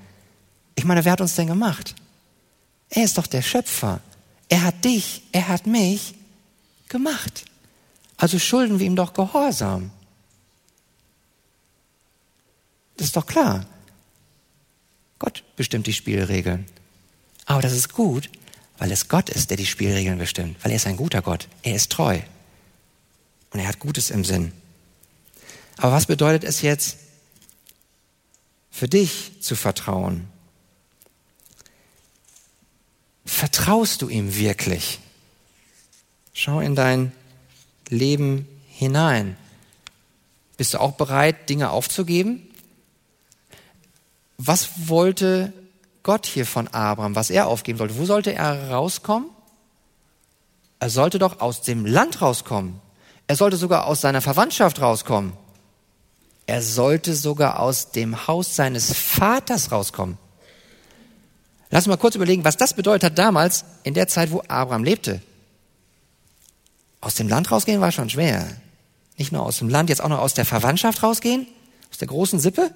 [0.75, 1.95] Ich meine, wer hat uns denn gemacht?
[2.91, 4.01] Er ist doch der Schöpfer.
[4.49, 6.15] Er hat dich, er hat mich
[6.89, 7.45] gemacht.
[8.17, 9.91] Also schulden wir ihm doch Gehorsam.
[12.99, 13.65] Das ist doch klar.
[15.19, 16.67] Gott bestimmt die Spielregeln.
[17.47, 18.29] Aber das ist gut,
[18.77, 21.49] weil es Gott ist, der die Spielregeln bestimmt, weil er ist ein guter Gott.
[21.63, 22.21] Er ist treu.
[23.51, 24.53] Und er hat Gutes im Sinn.
[25.79, 26.99] Aber was bedeutet es jetzt
[28.71, 30.29] für dich zu vertrauen?
[33.25, 34.99] Vertraust du ihm wirklich?
[36.33, 37.13] Schau in dein
[37.89, 39.37] Leben hinein.
[40.57, 42.48] Bist du auch bereit, Dinge aufzugeben?
[44.39, 45.53] Was wollte
[46.03, 47.99] Gott hier von Abraham, was er aufgeben sollte?
[47.99, 49.31] Wo sollte er rauskommen?
[50.81, 52.81] er sollte doch aus dem Land rauskommen.
[53.27, 55.33] Er sollte sogar aus seiner Verwandtschaft rauskommen.
[56.47, 60.17] Er sollte sogar aus dem Haus seines Vaters rauskommen.
[61.71, 64.85] Lass uns mal kurz überlegen, was das bedeutet hat damals in der Zeit, wo Abraham
[64.85, 65.21] lebte.
[67.01, 68.49] Aus dem Land rausgehen war schon schwer.
[69.19, 71.47] Nicht nur aus dem Land, jetzt auch noch aus der Verwandtschaft rausgehen,
[71.91, 72.71] aus der großen Sippe.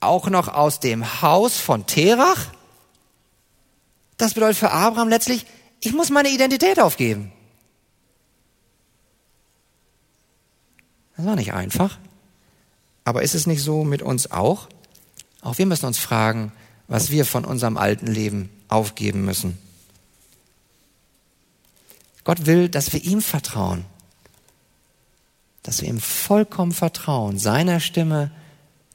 [0.00, 2.46] Auch noch aus dem Haus von Terach.
[4.16, 5.46] Das bedeutet für Abraham letztlich,
[5.80, 7.32] ich muss meine Identität aufgeben.
[11.16, 11.98] Das war nicht einfach.
[13.04, 14.68] Aber ist es nicht so mit uns auch?
[15.40, 16.52] Auch wir müssen uns fragen,
[16.88, 19.58] was wir von unserem alten Leben aufgeben müssen.
[22.24, 23.86] Gott will, dass wir ihm vertrauen,
[25.62, 28.30] dass wir ihm vollkommen vertrauen, seiner Stimme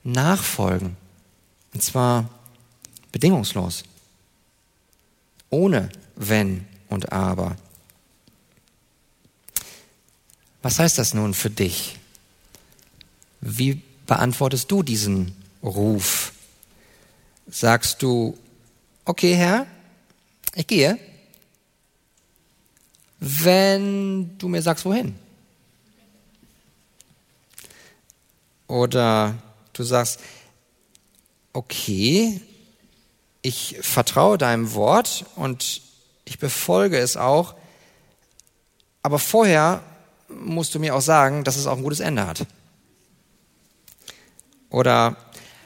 [0.04, 0.96] nachfolgen.
[1.74, 2.30] Und zwar
[3.12, 3.84] bedingungslos,
[5.50, 7.56] ohne wenn und aber.
[10.62, 12.00] Was heißt das nun für dich?
[13.42, 16.32] Wie beantwortest du diesen Ruf?
[17.48, 18.38] Sagst du,
[19.06, 19.68] okay Herr,
[20.56, 20.98] ich gehe,
[23.20, 25.16] wenn du mir sagst, wohin?
[28.68, 29.36] Oder
[29.74, 30.20] du sagst,
[31.54, 32.42] okay,
[33.42, 35.82] ich vertraue deinem Wort und
[36.26, 37.56] ich befolge es auch,
[39.02, 39.84] aber vorher
[40.30, 42.48] musst du mir auch sagen, dass es auch ein gutes Ende hat.
[44.70, 45.18] Oder,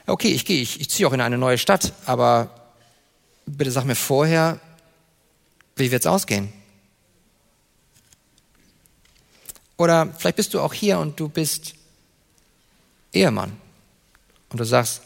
[0.07, 2.49] okay, ich gehe, ich, ich ziehe auch in eine neue Stadt, aber
[3.45, 4.59] bitte sag mir vorher,
[5.75, 6.51] wie wird's ausgehen?
[9.77, 11.75] Oder vielleicht bist du auch hier und du bist
[13.13, 13.55] Ehemann.
[14.49, 15.01] Und du sagst,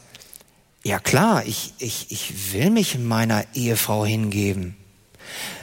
[0.83, 4.75] ja klar, ich, ich, ich will mich meiner Ehefrau hingeben.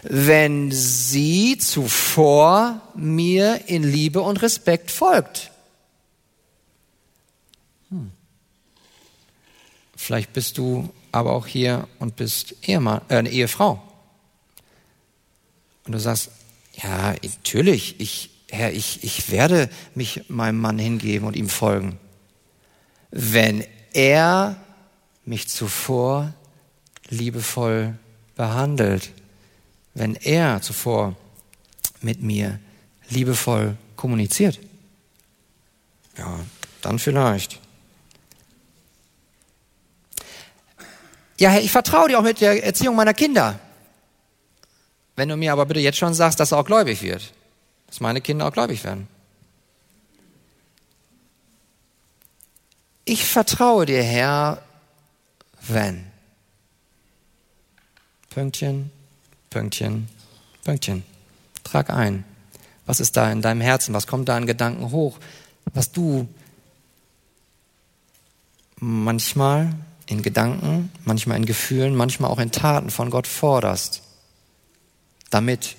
[0.03, 5.51] Wenn sie zuvor mir in Liebe und Respekt folgt.
[7.91, 8.13] Hm.
[9.97, 13.83] Vielleicht bist du aber auch hier und bist Ehemann, äh, eine Ehefrau.
[15.85, 16.31] Und du sagst,
[16.83, 21.99] ja, natürlich, ich, Herr, ich, ich werde mich meinem Mann hingeben und ihm folgen.
[23.11, 24.57] Wenn er
[25.25, 26.33] mich zuvor
[27.09, 27.99] liebevoll
[28.35, 29.11] behandelt,
[29.95, 31.17] wenn er zuvor
[32.01, 32.59] mit mir
[33.09, 34.61] liebevoll kommuniziert.
[36.17, 36.39] Ja,
[36.83, 37.61] dann vielleicht.
[41.39, 43.59] Ja, ich vertraue dir auch mit der Erziehung meiner Kinder.
[45.17, 47.33] Wenn du mir aber bitte jetzt schon sagst, dass er auch gläubig wird,
[47.87, 49.09] dass meine Kinder auch gläubig werden.
[53.09, 54.61] Ich vertraue dir, Herr,
[55.67, 56.05] wenn.
[58.29, 58.91] Pünktchen,
[59.49, 60.11] Pünktchen,
[60.63, 61.05] Pünktchen.
[61.65, 62.25] Trag ein.
[62.85, 63.95] Was ist da in deinem Herzen?
[63.95, 65.19] Was kommt da in Gedanken hoch?
[65.73, 66.29] Was du
[68.77, 69.73] manchmal
[70.05, 74.03] in Gedanken, manchmal in Gefühlen, manchmal auch in Taten von Gott forderst,
[75.31, 75.77] damit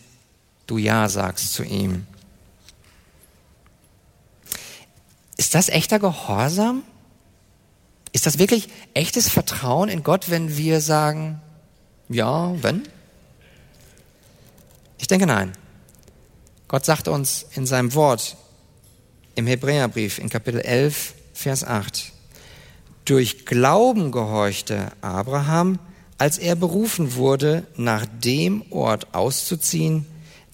[0.65, 2.07] du Ja sagst zu ihm.
[5.37, 6.81] Ist das echter Gehorsam?
[8.11, 11.41] Ist das wirklich echtes Vertrauen in Gott, wenn wir sagen,
[12.09, 12.87] ja, wenn?
[14.97, 15.53] Ich denke nein.
[16.67, 18.35] Gott sagt uns in seinem Wort
[19.35, 22.11] im Hebräerbrief in Kapitel 11, Vers 8,
[23.05, 25.79] durch Glauben gehorchte Abraham,
[26.17, 30.05] als er berufen wurde, nach dem Ort auszuziehen,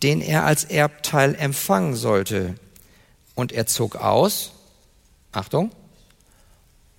[0.04, 2.56] den er als Erbteil empfangen sollte.
[3.34, 4.52] Und er zog aus,
[5.32, 5.72] Achtung,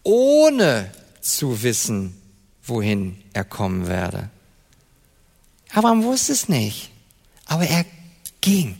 [0.07, 2.16] ohne zu wissen,
[2.62, 4.31] wohin er kommen werde.
[5.73, 6.90] Abraham wusste es nicht,
[7.45, 7.85] aber er
[8.40, 8.79] ging.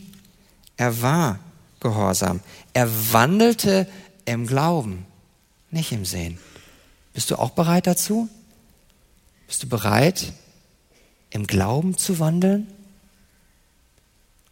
[0.77, 1.39] Er war
[1.81, 2.39] gehorsam.
[2.73, 3.89] Er wandelte
[4.23, 5.05] im Glauben,
[5.69, 6.39] nicht im Sehen.
[7.13, 8.29] Bist du auch bereit dazu?
[9.47, 10.31] Bist du bereit,
[11.29, 12.67] im Glauben zu wandeln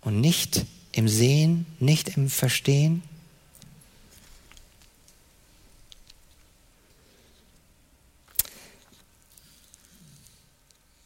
[0.02, 3.02] und nicht im Sehen, nicht im Verstehen?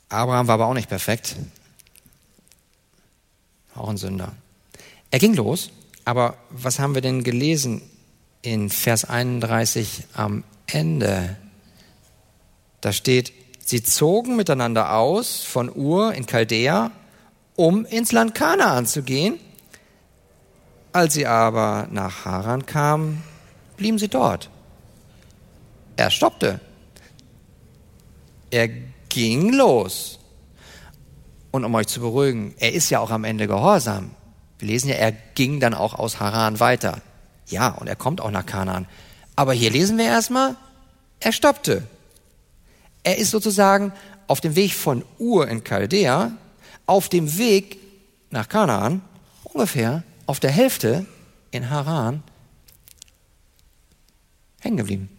[0.09, 1.35] Abraham war aber auch nicht perfekt.
[3.75, 4.33] Auch ein Sünder.
[5.11, 5.71] Er ging los,
[6.05, 7.81] aber was haben wir denn gelesen
[8.41, 11.37] in Vers 31 am Ende?
[12.81, 13.33] Da steht,
[13.63, 16.91] sie zogen miteinander aus von Ur in Chaldea,
[17.55, 19.39] um ins Land Kanaan zu gehen.
[20.91, 23.23] Als sie aber nach Haran kamen,
[23.77, 24.49] blieben sie dort.
[25.95, 26.59] Er stoppte.
[28.49, 28.69] Er
[29.09, 30.19] ging los.
[31.51, 34.11] Und um euch zu beruhigen, er ist ja auch am Ende gehorsam.
[34.59, 37.01] Wir lesen ja, er ging dann auch aus Haran weiter.
[37.47, 38.87] Ja, und er kommt auch nach Kanaan.
[39.35, 40.55] Aber hier lesen wir erstmal,
[41.19, 41.83] er stoppte.
[43.03, 43.93] Er ist sozusagen
[44.27, 46.33] auf dem Weg von Ur in Chaldea,
[46.85, 47.77] auf dem Weg
[48.29, 49.01] nach Kanaan,
[49.43, 51.05] ungefähr auf der Hälfte
[51.51, 52.21] in Haran,
[54.59, 55.09] hängen geblieben.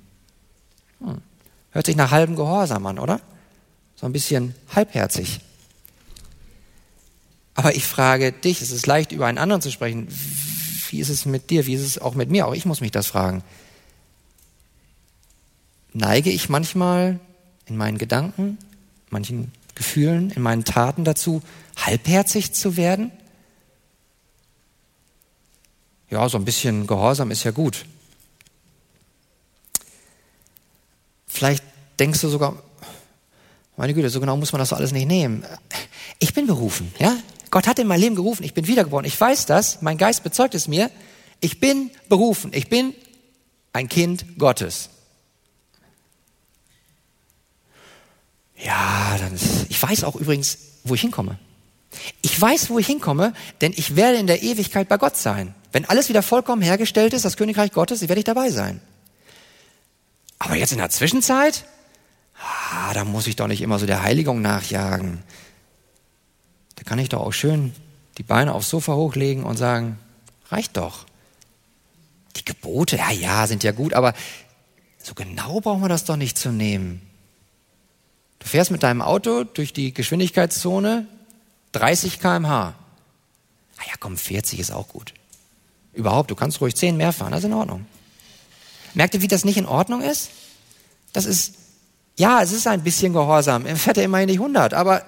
[1.01, 1.23] Hm.
[1.71, 3.21] Hört sich nach halbem Gehorsam an, oder?
[4.01, 5.41] So ein bisschen halbherzig.
[7.55, 10.09] Aber ich frage dich, es ist leicht, über einen anderen zu sprechen.
[10.89, 11.67] Wie ist es mit dir?
[11.67, 12.47] Wie ist es auch mit mir?
[12.47, 13.45] Auch ich muss mich das fragen.
[15.93, 17.21] Neige ich manchmal
[17.67, 18.57] in meinen Gedanken,
[19.11, 21.43] manchen Gefühlen, in meinen Taten dazu,
[21.77, 23.13] halbherzig zu werden?
[26.09, 27.85] Ja, so ein bisschen Gehorsam ist ja gut.
[31.27, 31.65] Vielleicht
[31.99, 32.63] denkst du sogar,
[33.81, 35.43] meine Güte, so genau muss man das alles nicht nehmen.
[36.19, 37.17] Ich bin berufen, ja?
[37.51, 39.07] Gott hat in mein Leben gerufen, ich bin wiedergeboren.
[39.07, 40.91] Ich weiß das, mein Geist bezeugt es mir.
[41.41, 42.95] Ich bin berufen, ich bin
[43.73, 44.91] ein Kind Gottes.
[48.55, 49.35] Ja, dann,
[49.71, 51.39] ich weiß auch übrigens, wo ich hinkomme.
[52.21, 55.55] Ich weiß, wo ich hinkomme, denn ich werde in der Ewigkeit bei Gott sein.
[55.73, 58.83] Wenn alles wieder vollkommen hergestellt ist, das Königreich Gottes, werde ich dabei sein.
[60.39, 61.65] Aber jetzt in der Zwischenzeit,
[62.91, 65.23] ah, da muss ich doch nicht immer so der Heiligung nachjagen.
[66.77, 67.73] Da kann ich doch auch schön
[68.19, 69.99] die Beine aufs Sofa hochlegen und sagen,
[70.49, 71.07] reicht doch.
[72.37, 74.13] Die Gebote, ja, ja, sind ja gut, aber
[74.99, 77.01] so genau brauchen wir das doch nicht zu nehmen.
[78.41, 81.07] Du fährst mit deinem Auto durch die Geschwindigkeitszone
[81.73, 82.75] 30 km/h.
[83.77, 85.15] Ah ja, komm, 40 ist auch gut.
[85.93, 87.87] Überhaupt, du kannst ruhig 10 mehr fahren, das ist in Ordnung.
[88.95, 90.31] Merkt ihr, wie das nicht in Ordnung ist?
[91.13, 91.55] Das ist,
[92.17, 93.67] ja, es ist ein bisschen Gehorsam.
[93.67, 95.05] Er fährt ja immerhin nicht 100, aber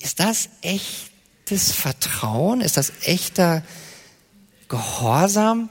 [0.00, 2.60] ist das echtes Vertrauen?
[2.60, 3.62] Ist das echter
[4.68, 5.68] Gehorsam?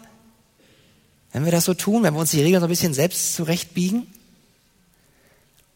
[1.31, 4.07] Wenn wir das so tun, wenn wir uns die Regeln so ein bisschen selbst zurechtbiegen?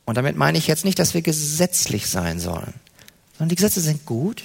[0.06, 2.74] Und damit meine ich jetzt nicht, dass wir gesetzlich sein sollen,
[3.34, 4.44] sondern die Gesetze sind gut,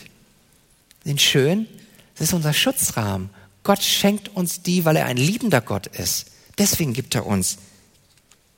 [1.04, 1.66] sind schön,
[2.14, 3.30] das ist unser Schutzrahmen.
[3.62, 6.26] Gott schenkt uns die, weil er ein liebender Gott ist.
[6.58, 7.58] Deswegen gibt er uns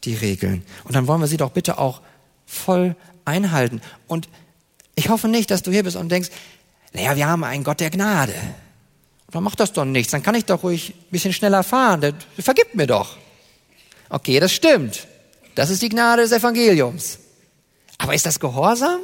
[0.07, 0.65] die Regeln.
[0.85, 2.01] Und dann wollen wir sie doch bitte auch
[2.47, 3.81] voll einhalten.
[4.07, 4.29] Und
[4.95, 6.31] ich hoffe nicht, dass du hier bist und denkst,
[6.93, 8.35] naja, wir haben einen Gott der Gnade.
[9.31, 10.13] Dann macht das doch nichts.
[10.13, 12.01] Dann kann ich doch ruhig ein bisschen schneller fahren.
[12.01, 13.17] Der vergibt mir doch.
[14.09, 15.07] Okay, das stimmt.
[15.55, 17.19] Das ist die Gnade des Evangeliums.
[17.99, 19.01] Aber ist das Gehorsam?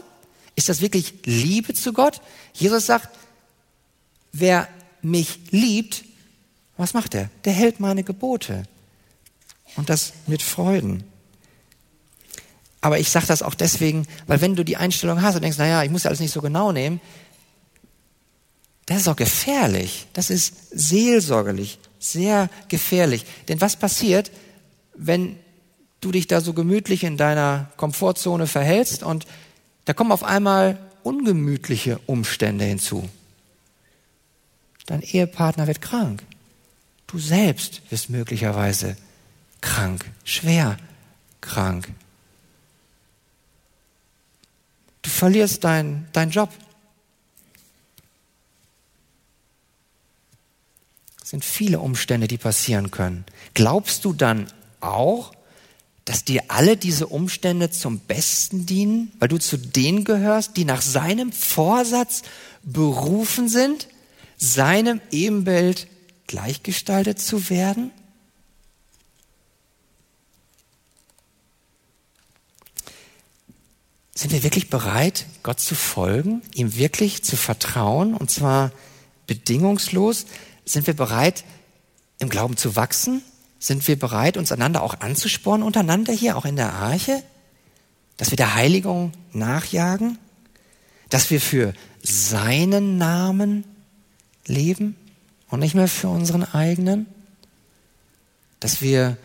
[0.54, 2.20] Ist das wirklich Liebe zu Gott?
[2.54, 3.08] Jesus sagt,
[4.32, 4.68] wer
[5.00, 6.04] mich liebt,
[6.76, 7.30] was macht er?
[7.44, 8.64] Der hält meine Gebote.
[9.76, 11.04] Und das mit Freuden.
[12.80, 15.82] Aber ich sage das auch deswegen, weil wenn du die Einstellung hast und denkst, naja,
[15.84, 17.00] ich muss ja alles nicht so genau nehmen,
[18.86, 20.08] das ist auch gefährlich.
[20.12, 23.24] Das ist seelsorgerlich, sehr gefährlich.
[23.48, 24.32] Denn was passiert,
[24.94, 25.38] wenn
[26.00, 29.26] du dich da so gemütlich in deiner Komfortzone verhältst und
[29.84, 33.08] da kommen auf einmal ungemütliche Umstände hinzu.
[34.86, 36.24] Dein Ehepartner wird krank.
[37.06, 38.96] Du selbst wirst möglicherweise
[39.62, 40.76] krank, schwer
[41.40, 41.88] krank.
[45.00, 46.50] Du verlierst deinen dein Job.
[51.24, 53.24] Sind viele Umstände, die passieren können.
[53.54, 54.46] Glaubst du dann
[54.80, 55.32] auch,
[56.04, 60.82] dass dir alle diese Umstände zum Besten dienen, weil du zu denen gehörst, die nach
[60.82, 62.22] seinem Vorsatz
[62.62, 63.88] berufen sind,
[64.36, 65.86] seinem Ebenbild
[66.26, 67.92] gleichgestaltet zu werden?
[74.14, 78.70] Sind wir wirklich bereit, Gott zu folgen, ihm wirklich zu vertrauen, und zwar
[79.26, 80.26] bedingungslos?
[80.64, 81.44] Sind wir bereit,
[82.18, 83.22] im Glauben zu wachsen?
[83.58, 87.22] Sind wir bereit, uns einander auch anzuspornen, untereinander hier, auch in der Arche?
[88.18, 90.18] Dass wir der Heiligung nachjagen?
[91.08, 93.64] Dass wir für seinen Namen
[94.46, 94.96] leben
[95.48, 97.06] und nicht mehr für unseren eigenen?
[98.60, 99.16] Dass wir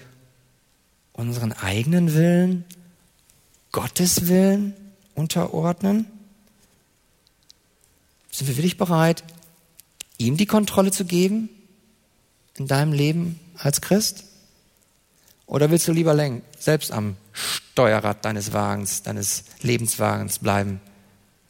[1.14, 2.64] unseren eigenen Willen
[3.78, 4.74] Gottes Willen
[5.14, 6.08] unterordnen?
[8.32, 9.24] Sind wir wirklich bereit,
[10.18, 11.48] ihm die Kontrolle zu geben
[12.56, 14.24] in deinem Leben als Christ?
[15.46, 16.18] Oder willst du lieber
[16.58, 20.82] selbst am Steuerrad deines Wagens, deines Lebenswagens bleiben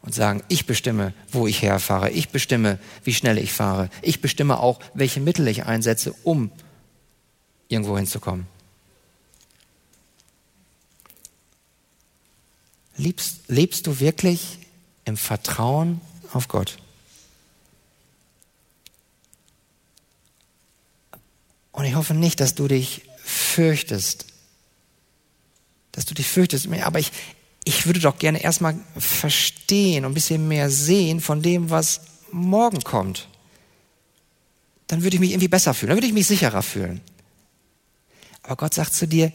[0.02, 4.60] und sagen, ich bestimme, wo ich herfahre, ich bestimme, wie schnell ich fahre, ich bestimme
[4.60, 6.52] auch, welche Mittel ich einsetze, um
[7.70, 8.48] irgendwo hinzukommen?
[12.98, 14.60] Lebst, lebst du wirklich
[15.06, 16.02] im Vertrauen
[16.34, 16.78] auf Gott.
[21.72, 24.26] Und ich hoffe nicht, dass du dich fürchtest.
[25.92, 26.68] Dass du dich fürchtest.
[26.68, 27.12] Aber ich,
[27.64, 32.82] ich würde doch gerne erstmal verstehen und ein bisschen mehr sehen von dem, was morgen
[32.82, 33.28] kommt.
[34.88, 37.02] Dann würde ich mich irgendwie besser fühlen, dann würde ich mich sicherer fühlen.
[38.42, 39.32] Aber Gott sagt zu dir,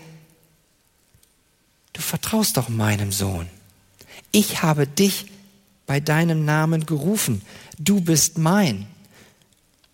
[1.92, 3.46] du vertraust doch meinem Sohn.
[4.30, 5.26] Ich habe dich
[5.86, 7.42] bei deinem Namen gerufen.
[7.78, 8.86] Du bist mein.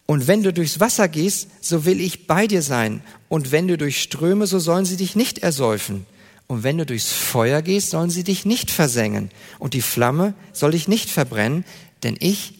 [0.06, 3.02] Und wenn du durchs Wasser gehst, so will ich bei dir sein.
[3.28, 6.06] Und wenn du durch Ströme, so sollen sie dich nicht ersäufen.
[6.46, 9.30] Und wenn du durchs Feuer gehst, sollen sie dich nicht versengen.
[9.58, 11.64] Und die Flamme soll dich nicht verbrennen,
[12.02, 12.54] denn ich,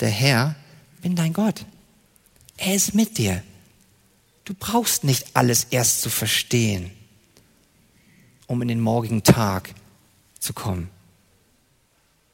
[0.00, 0.56] der Herr,
[1.00, 1.64] bin dein Gott.
[2.58, 3.42] Er ist mit dir.
[4.44, 6.90] Du brauchst nicht alles erst zu verstehen,
[8.50, 9.72] um in den morgigen Tag
[10.40, 10.90] zu kommen.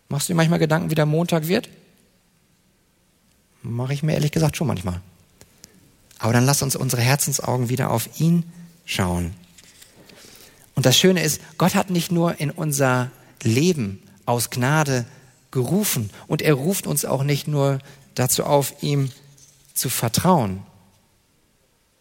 [0.09, 1.69] Machst du dir manchmal Gedanken, wie der Montag wird?
[3.62, 5.03] Mache ich mir ehrlich gesagt schon manchmal.
[6.19, 8.45] Aber dann lass uns unsere Herzensaugen wieder auf ihn
[8.87, 9.35] schauen.
[10.75, 13.11] Und das Schöne ist, Gott hat nicht nur in unser
[13.43, 15.05] Leben aus Gnade
[15.51, 17.79] gerufen und er ruft uns auch nicht nur
[18.14, 19.11] dazu auf, ihm
[19.75, 20.62] zu vertrauen,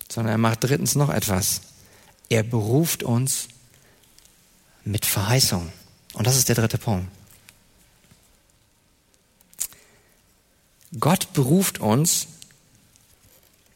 [0.09, 1.59] sondern er macht drittens noch etwas.
[2.29, 3.49] Er beruft uns
[4.85, 5.71] mit Verheißung.
[6.13, 7.09] Und das ist der dritte Punkt.
[10.97, 12.27] Gott beruft uns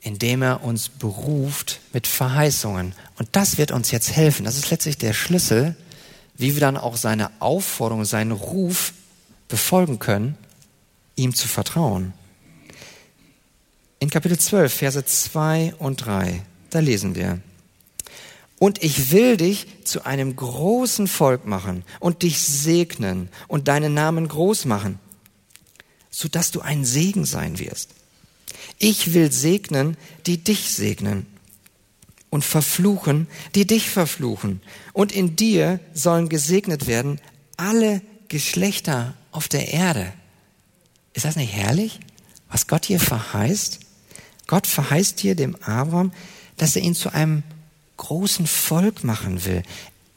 [0.01, 2.93] indem er uns beruft mit Verheißungen.
[3.17, 4.45] Und das wird uns jetzt helfen.
[4.45, 5.75] Das ist letztlich der Schlüssel,
[6.35, 8.93] wie wir dann auch seine Aufforderung, seinen Ruf
[9.49, 10.37] befolgen können,
[11.15, 12.13] ihm zu vertrauen.
[13.99, 17.39] In Kapitel 12, Verse 2 und 3, da lesen wir,
[18.59, 24.27] und ich will dich zu einem großen Volk machen und dich segnen und deinen Namen
[24.27, 24.99] groß machen,
[26.11, 27.91] sodass du ein Segen sein wirst.
[28.77, 31.25] Ich will segnen, die dich segnen
[32.29, 34.61] und verfluchen, die dich verfluchen.
[34.93, 37.19] Und in dir sollen gesegnet werden
[37.57, 40.13] alle Geschlechter auf der Erde.
[41.13, 41.99] Ist das nicht herrlich,
[42.49, 43.79] was Gott hier verheißt?
[44.47, 46.11] Gott verheißt hier dem Abraham,
[46.57, 47.43] dass er ihn zu einem
[47.99, 49.61] großen Volk machen will.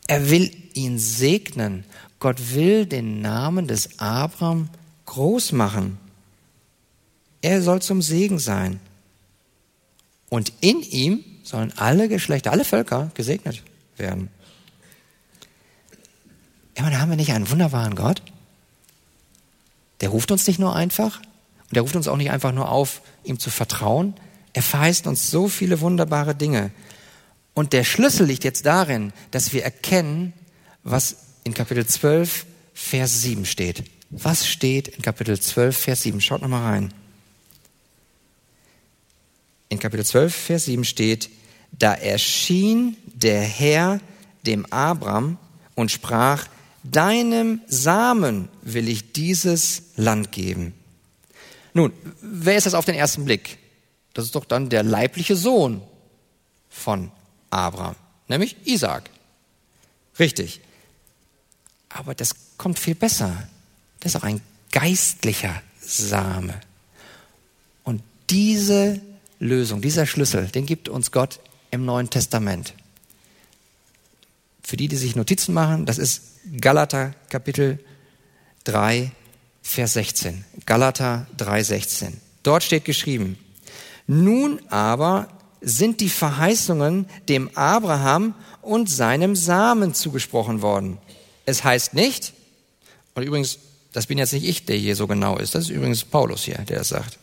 [0.07, 1.85] Er will ihn segnen.
[2.19, 4.71] Gott will den Namen des Abraham
[5.05, 5.99] groß machen.
[7.43, 8.81] Er soll zum Segen sein.
[10.31, 13.63] Und in ihm sollen alle Geschlechter, alle Völker gesegnet
[13.97, 14.31] werden.
[16.81, 18.23] Meine, haben wir nicht einen wunderbaren Gott?
[20.01, 23.03] Der ruft uns nicht nur einfach und der ruft uns auch nicht einfach nur auf,
[23.25, 24.15] ihm zu vertrauen.
[24.53, 26.73] Er verheißt uns so viele wunderbare Dinge.
[27.55, 30.33] Und der Schlüssel liegt jetzt darin, dass wir erkennen,
[30.83, 33.85] was in Kapitel 12, Vers 7 steht.
[34.11, 36.21] Was steht in Kapitel 12, Vers 7?
[36.21, 36.95] Schaut nochmal rein
[39.73, 41.31] in Kapitel 12, Vers 7 steht,
[41.73, 44.01] da erschien der Herr
[44.45, 45.39] dem Abram
[45.75, 46.47] und sprach,
[46.85, 50.75] deinem Samen will ich dieses Land geben.
[51.73, 53.57] Nun, wer ist das auf den ersten Blick?
[54.13, 55.81] Das ist doch dann der leibliche Sohn
[56.69, 57.11] von
[57.53, 57.97] Abraham,
[58.29, 59.11] nämlich Isaac.
[60.19, 60.61] Richtig.
[61.89, 63.49] Aber das kommt viel besser.
[64.01, 64.41] Das ist auch ein
[64.71, 66.55] geistlicher Same.
[67.85, 69.01] Und diese
[69.39, 71.41] Lösung, dieser Schlüssel, den gibt uns Gott
[71.71, 72.75] im Neuen Testament.
[74.63, 76.23] Für die, die sich Notizen machen, das ist
[76.61, 77.79] Galater Kapitel
[78.65, 79.13] 3,
[79.63, 80.45] Vers 16.
[80.65, 82.21] Galater 3, 16.
[82.43, 83.39] Dort steht geschrieben,
[84.07, 85.29] nun aber
[85.63, 90.99] sind die Verheißungen dem Abraham und seinem Samen zugesprochen worden.
[91.47, 92.33] Es heißt nicht,
[93.15, 93.59] und übrigens,
[93.93, 96.59] das bin jetzt nicht ich, der hier so genau ist, das ist übrigens Paulus hier,
[96.59, 97.19] der das sagt.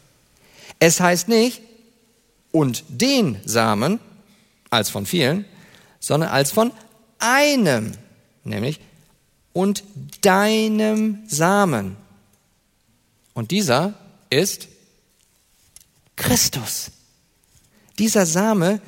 [0.79, 1.61] Es heißt nicht,
[2.51, 3.99] und den Samen
[4.69, 5.45] als von vielen,
[5.99, 6.71] sondern als von
[7.19, 7.91] einem,
[8.43, 8.79] nämlich
[9.53, 9.83] und
[10.21, 11.97] deinem Samen.
[13.33, 13.93] Und dieser
[14.29, 14.67] ist
[16.15, 16.91] Christus.
[17.99, 18.81] Dieser Same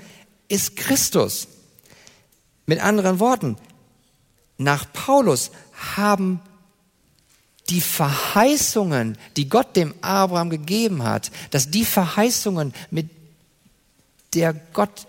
[0.47, 1.47] ist Christus.
[2.65, 3.57] Mit anderen Worten,
[4.57, 5.51] nach Paulus
[5.95, 6.39] haben
[7.69, 13.09] die Verheißungen, die Gott dem Abraham gegeben hat, dass die Verheißungen, mit
[14.33, 15.07] der Gott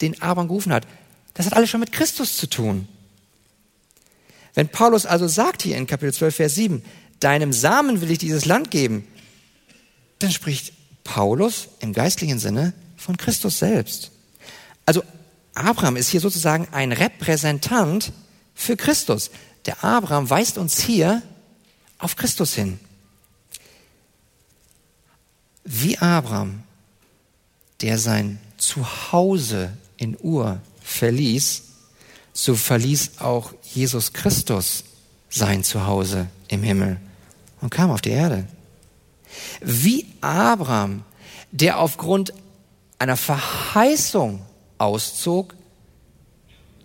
[0.00, 0.86] den Abraham gerufen hat,
[1.34, 2.88] das hat alles schon mit Christus zu tun.
[4.54, 6.82] Wenn Paulus also sagt hier in Kapitel 12, Vers 7,
[7.20, 9.06] deinem Samen will ich dieses Land geben,
[10.18, 12.72] dann spricht Paulus im geistlichen Sinne
[13.04, 14.12] von Christus selbst.
[14.86, 15.02] Also
[15.52, 18.12] Abraham ist hier sozusagen ein Repräsentant
[18.54, 19.30] für Christus.
[19.66, 21.22] Der Abraham weist uns hier
[21.98, 22.80] auf Christus hin.
[25.64, 26.62] Wie Abraham,
[27.82, 31.62] der sein Zuhause in Ur verließ,
[32.32, 34.84] so verließ auch Jesus Christus
[35.28, 36.98] sein Zuhause im Himmel
[37.60, 38.48] und kam auf die Erde.
[39.60, 41.04] Wie Abraham,
[41.52, 42.32] der aufgrund
[43.04, 44.40] einer Verheißung
[44.78, 45.54] auszog,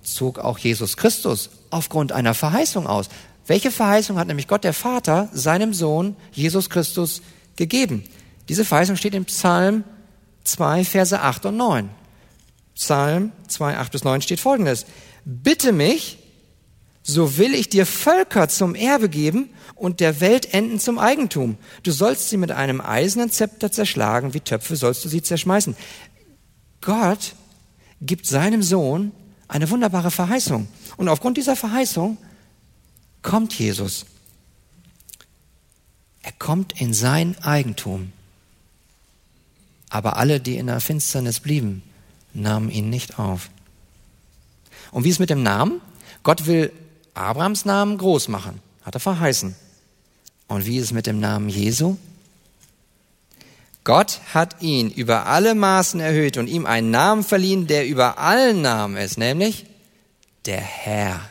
[0.04, 3.08] zog auch Jesus Christus aufgrund einer Verheißung aus.
[3.48, 7.22] Welche Verheißung hat nämlich Gott der Vater seinem Sohn Jesus Christus
[7.56, 8.04] gegeben?
[8.50, 9.86] Diese Verheißung steht im Psalm
[10.44, 11.90] 2, Verse 8 und 9.
[12.76, 14.86] Psalm 2, 8 bis 9 steht folgendes.
[15.24, 16.18] Bitte mich,
[17.02, 19.50] so will ich dir Völker zum Erbe geben
[19.80, 21.58] und der Welt enden zum Eigentum.
[21.84, 25.76] Du sollst sie mit einem eisernen Zepter zerschlagen, wie Töpfe sollst du sie zerschmeißen.
[26.82, 27.36] Gott
[28.02, 29.12] gibt seinem Sohn
[29.48, 30.68] eine wunderbare Verheißung.
[30.98, 32.18] Und aufgrund dieser Verheißung
[33.22, 34.06] kommt Jesus.
[36.22, 38.12] Er kommt in sein Eigentum.
[39.90, 41.82] Aber alle, die in der Finsternis blieben,
[42.34, 43.50] nahmen ihn nicht auf.
[44.92, 45.82] Und wie ist mit dem Namen?
[46.24, 46.72] Gott will
[47.14, 49.56] Abrahams Namen groß machen, hat er verheißen.
[50.48, 51.98] Und wie ist mit dem Namen Jesu?
[53.90, 58.62] Gott hat ihn über alle Maßen erhöht und ihm einen Namen verliehen, der über allen
[58.62, 59.66] Namen ist, nämlich
[60.46, 61.28] der Herr.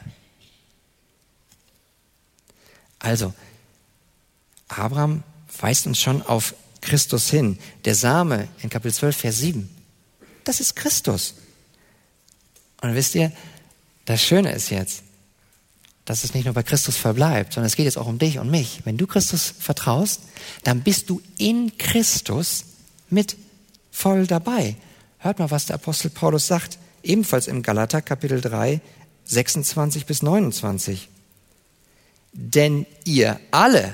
[2.98, 3.32] Also,
[4.66, 5.22] Abraham
[5.61, 7.61] weist uns schon auf Christus hin.
[7.84, 9.70] Der Same in Kapitel 12, Vers 7,
[10.42, 11.34] das ist Christus.
[12.80, 13.30] Und wisst ihr,
[14.04, 15.04] das Schöne ist jetzt,
[16.09, 18.50] dass es nicht nur bei Christus verbleibt, sondern es geht jetzt auch um dich und
[18.50, 18.80] mich.
[18.84, 20.22] Wenn du Christus vertraust,
[20.64, 22.64] dann bist du in Christus
[23.11, 23.36] mit
[23.90, 24.76] voll dabei.
[25.18, 28.80] Hört mal, was der Apostel Paulus sagt, ebenfalls im Galater Kapitel 3,
[29.26, 31.11] 26 bis 29.
[32.32, 33.92] Denn ihr alle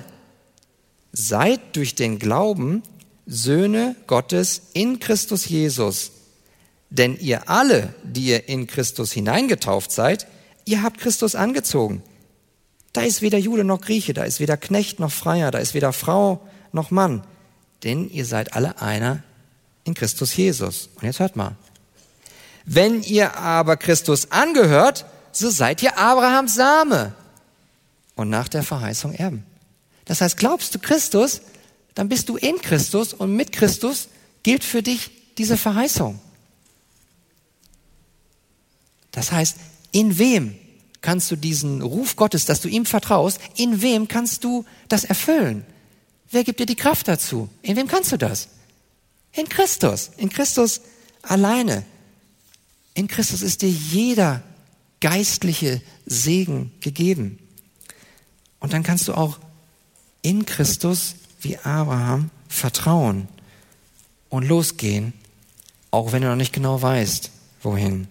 [1.13, 2.85] seid durch den Glauben
[3.27, 6.13] Söhne Gottes in Christus Jesus.
[6.91, 10.29] Denn ihr alle, die ihr in Christus hineingetauft seid,
[10.65, 12.03] Ihr habt Christus angezogen.
[12.93, 15.93] Da ist weder Jude noch Grieche, da ist weder Knecht noch Freier, da ist weder
[15.93, 17.25] Frau noch Mann,
[17.83, 19.23] denn ihr seid alle einer
[19.83, 20.91] in Christus Jesus.
[20.95, 21.57] Und jetzt hört mal.
[22.65, 27.15] Wenn ihr aber Christus angehört, so seid ihr Abrahams Same
[28.15, 29.45] und nach der Verheißung Erben.
[30.05, 31.43] Das heißt, glaubst du Christus,
[31.95, 34.09] dann bist du in Christus und mit Christus
[34.43, 36.21] gilt für dich diese Verheißung.
[39.11, 39.57] Das heißt,
[39.95, 40.57] in wem
[41.03, 45.65] kannst du diesen Ruf Gottes, dass du ihm vertraust, in wem kannst du das erfüllen?
[46.31, 47.49] Wer gibt dir die Kraft dazu?
[47.63, 48.49] In wem kannst du das?
[49.33, 50.81] In Christus, in Christus
[51.23, 51.85] alleine.
[52.95, 54.43] In Christus ist dir jeder
[55.01, 57.39] geistliche Segen gegeben.
[58.59, 59.39] Und dann kannst du auch
[60.23, 63.29] in Christus wie Abraham vertrauen
[64.29, 65.13] und losgehen,
[65.93, 67.31] auch wenn du noch nicht genau weißt,
[67.63, 68.09] wohin.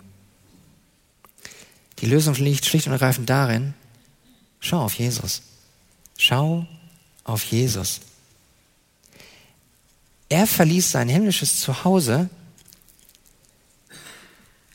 [2.00, 3.74] Die Lösung liegt schlicht und ergreifend darin,
[4.60, 5.42] schau auf Jesus.
[6.18, 6.66] Schau
[7.24, 8.02] auf Jesus.
[10.30, 12.30] Er verließ sein himmlisches Zuhause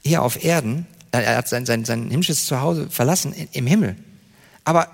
[0.02, 0.86] hier auf Erden.
[1.10, 3.96] Er hat sein, sein, sein himmlisches Zuhause verlassen im Himmel.
[4.64, 4.88] Aber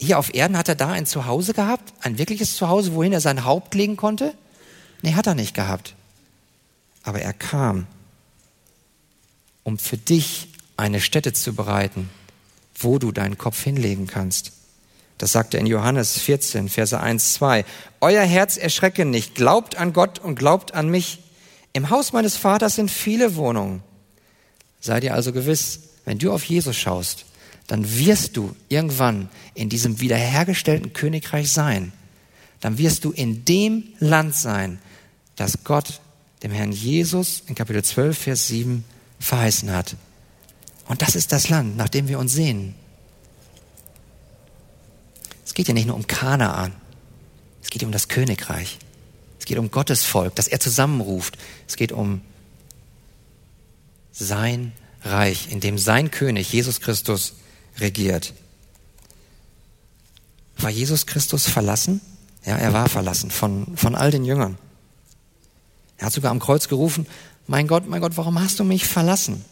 [0.00, 3.44] hier auf Erden hat er da ein Zuhause gehabt, ein wirkliches Zuhause, wohin er sein
[3.44, 4.34] Haupt legen konnte?
[5.02, 5.94] Nee, hat er nicht gehabt.
[7.02, 7.86] Aber er kam,
[9.64, 10.47] um für dich
[10.78, 12.08] eine Stätte zu bereiten,
[12.78, 14.52] wo du deinen Kopf hinlegen kannst.
[15.18, 17.64] Das sagt er in Johannes 14, Verse 1, 2.
[18.00, 21.18] Euer Herz erschrecke nicht, glaubt an Gott und glaubt an mich.
[21.72, 23.82] Im Haus meines Vaters sind viele Wohnungen.
[24.80, 27.26] Sei dir also gewiss, wenn du auf Jesus schaust,
[27.66, 31.92] dann wirst du irgendwann in diesem wiederhergestellten Königreich sein.
[32.60, 34.78] Dann wirst du in dem Land sein,
[35.34, 36.00] das Gott
[36.44, 38.84] dem Herrn Jesus in Kapitel 12, Vers 7
[39.18, 39.96] verheißen hat.
[40.88, 42.74] Und das ist das Land, nach dem wir uns sehen.
[45.44, 46.72] Es geht ja nicht nur um Kanaan.
[47.62, 48.78] Es geht um das Königreich.
[49.38, 51.36] Es geht um Gottes Volk, das er zusammenruft.
[51.66, 52.22] Es geht um
[54.12, 54.72] sein
[55.02, 57.34] Reich, in dem sein König, Jesus Christus,
[57.78, 58.34] regiert.
[60.56, 62.00] War Jesus Christus verlassen?
[62.44, 64.58] Ja, er war verlassen von, von all den Jüngern.
[65.98, 67.06] Er hat sogar am Kreuz gerufen,
[67.46, 69.44] mein Gott, mein Gott, warum hast du mich verlassen?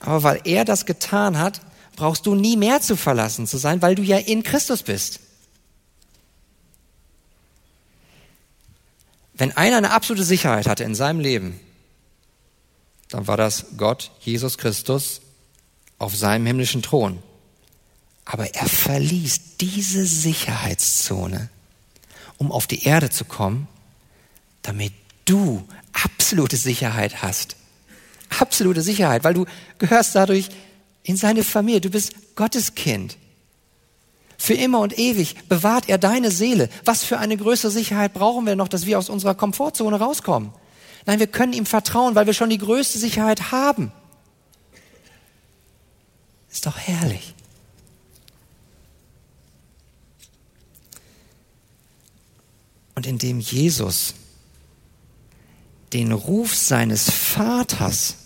[0.00, 1.60] Aber weil er das getan hat,
[1.96, 5.20] brauchst du nie mehr zu verlassen zu sein, weil du ja in Christus bist.
[9.34, 11.60] Wenn einer eine absolute Sicherheit hatte in seinem Leben,
[13.08, 15.20] dann war das Gott, Jesus Christus,
[15.98, 17.22] auf seinem himmlischen Thron.
[18.24, 21.48] Aber er verließ diese Sicherheitszone,
[22.36, 23.66] um auf die Erde zu kommen,
[24.62, 24.92] damit
[25.24, 27.56] du absolute Sicherheit hast.
[28.38, 29.46] Absolute Sicherheit, weil du
[29.78, 30.48] gehörst dadurch
[31.02, 31.80] in seine Familie.
[31.80, 33.16] Du bist Gottes Kind.
[34.36, 36.68] Für immer und ewig bewahrt er deine Seele.
[36.84, 40.52] Was für eine größere Sicherheit brauchen wir noch, dass wir aus unserer Komfortzone rauskommen?
[41.06, 43.90] Nein, wir können ihm vertrauen, weil wir schon die größte Sicherheit haben.
[46.50, 47.34] Ist doch herrlich.
[52.94, 54.14] Und indem Jesus
[55.92, 58.16] den Ruf seines Vaters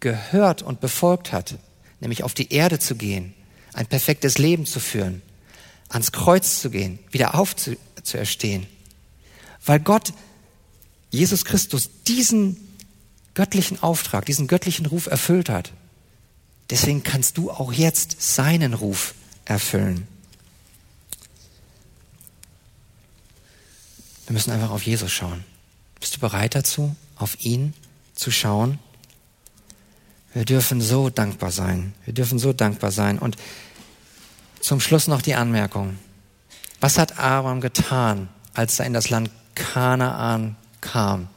[0.00, 1.56] gehört und befolgt hat,
[2.00, 3.34] nämlich auf die Erde zu gehen,
[3.72, 5.22] ein perfektes Leben zu führen,
[5.88, 8.66] ans Kreuz zu gehen, wieder aufzuerstehen.
[9.64, 10.12] Weil Gott,
[11.10, 12.56] Jesus Christus, diesen
[13.34, 15.72] göttlichen Auftrag, diesen göttlichen Ruf erfüllt hat.
[16.70, 19.14] Deswegen kannst du auch jetzt seinen Ruf
[19.44, 20.06] erfüllen.
[24.26, 25.44] Wir müssen einfach auf Jesus schauen.
[26.00, 27.74] Bist du bereit dazu, auf ihn
[28.14, 28.78] zu schauen?
[30.32, 31.94] Wir dürfen so dankbar sein.
[32.04, 33.18] Wir dürfen so dankbar sein.
[33.18, 33.36] Und
[34.60, 35.98] zum Schluss noch die Anmerkung.
[36.80, 41.28] Was hat Abraham getan, als er in das Land Kanaan kam?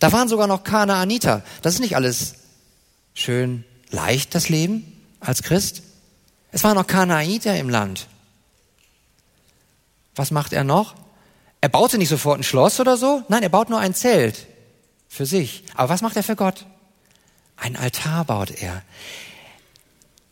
[0.00, 1.42] Da waren sogar noch Kanaaniter.
[1.62, 2.34] Das ist nicht alles
[3.14, 4.84] schön leicht, das Leben
[5.20, 5.82] als Christ.
[6.52, 8.08] Es waren noch Kanaaniter im Land.
[10.14, 10.94] Was macht er noch?
[11.60, 13.24] Er baute nicht sofort ein Schloss oder so.
[13.28, 14.46] Nein, er baut nur ein Zelt
[15.08, 15.64] für sich.
[15.74, 16.66] Aber was macht er für Gott?
[17.56, 18.82] Ein Altar baut er.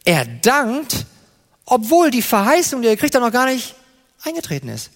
[0.05, 1.07] Er dankt,
[1.65, 3.75] obwohl die Verheißung, die er kriegt, da noch gar nicht
[4.23, 4.91] eingetreten ist.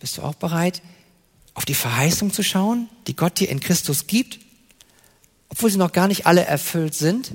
[0.00, 0.80] Bist du auch bereit,
[1.54, 4.38] auf die Verheißung zu schauen, die Gott dir in Christus gibt,
[5.50, 7.32] obwohl sie noch gar nicht alle erfüllt sind,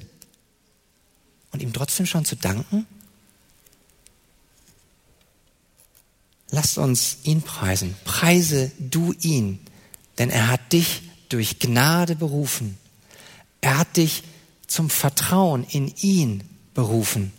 [1.52, 2.88] und ihm trotzdem schon zu danken?
[6.54, 7.96] Lasst uns ihn preisen.
[8.06, 9.60] Preise du ihn,
[10.20, 12.78] denn er hat dich durch Gnade berufen
[13.64, 14.24] er hat dich
[14.68, 16.44] zum Vertrauen in ihn
[16.74, 17.32] berufen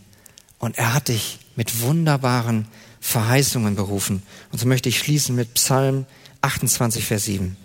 [0.59, 2.67] und er hat dich mit wunderbaren
[2.99, 4.23] Verheißungen berufen.
[4.51, 6.07] Und so möchte ich schließen mit Psalm
[6.41, 7.59] 28, Vers 7.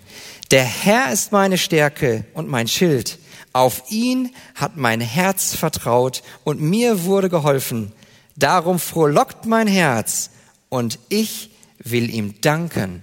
[0.50, 3.18] Der Herr ist meine Stärke und mein Schild.
[3.54, 7.92] Auf ihn hat mein Herz vertraut und mir wurde geholfen.
[8.36, 10.30] Darum frohlockt mein Herz
[10.70, 11.50] und ich
[11.84, 13.02] will ihm danken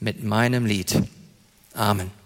[0.00, 1.02] mit meinem Lied.
[1.74, 2.19] Amen.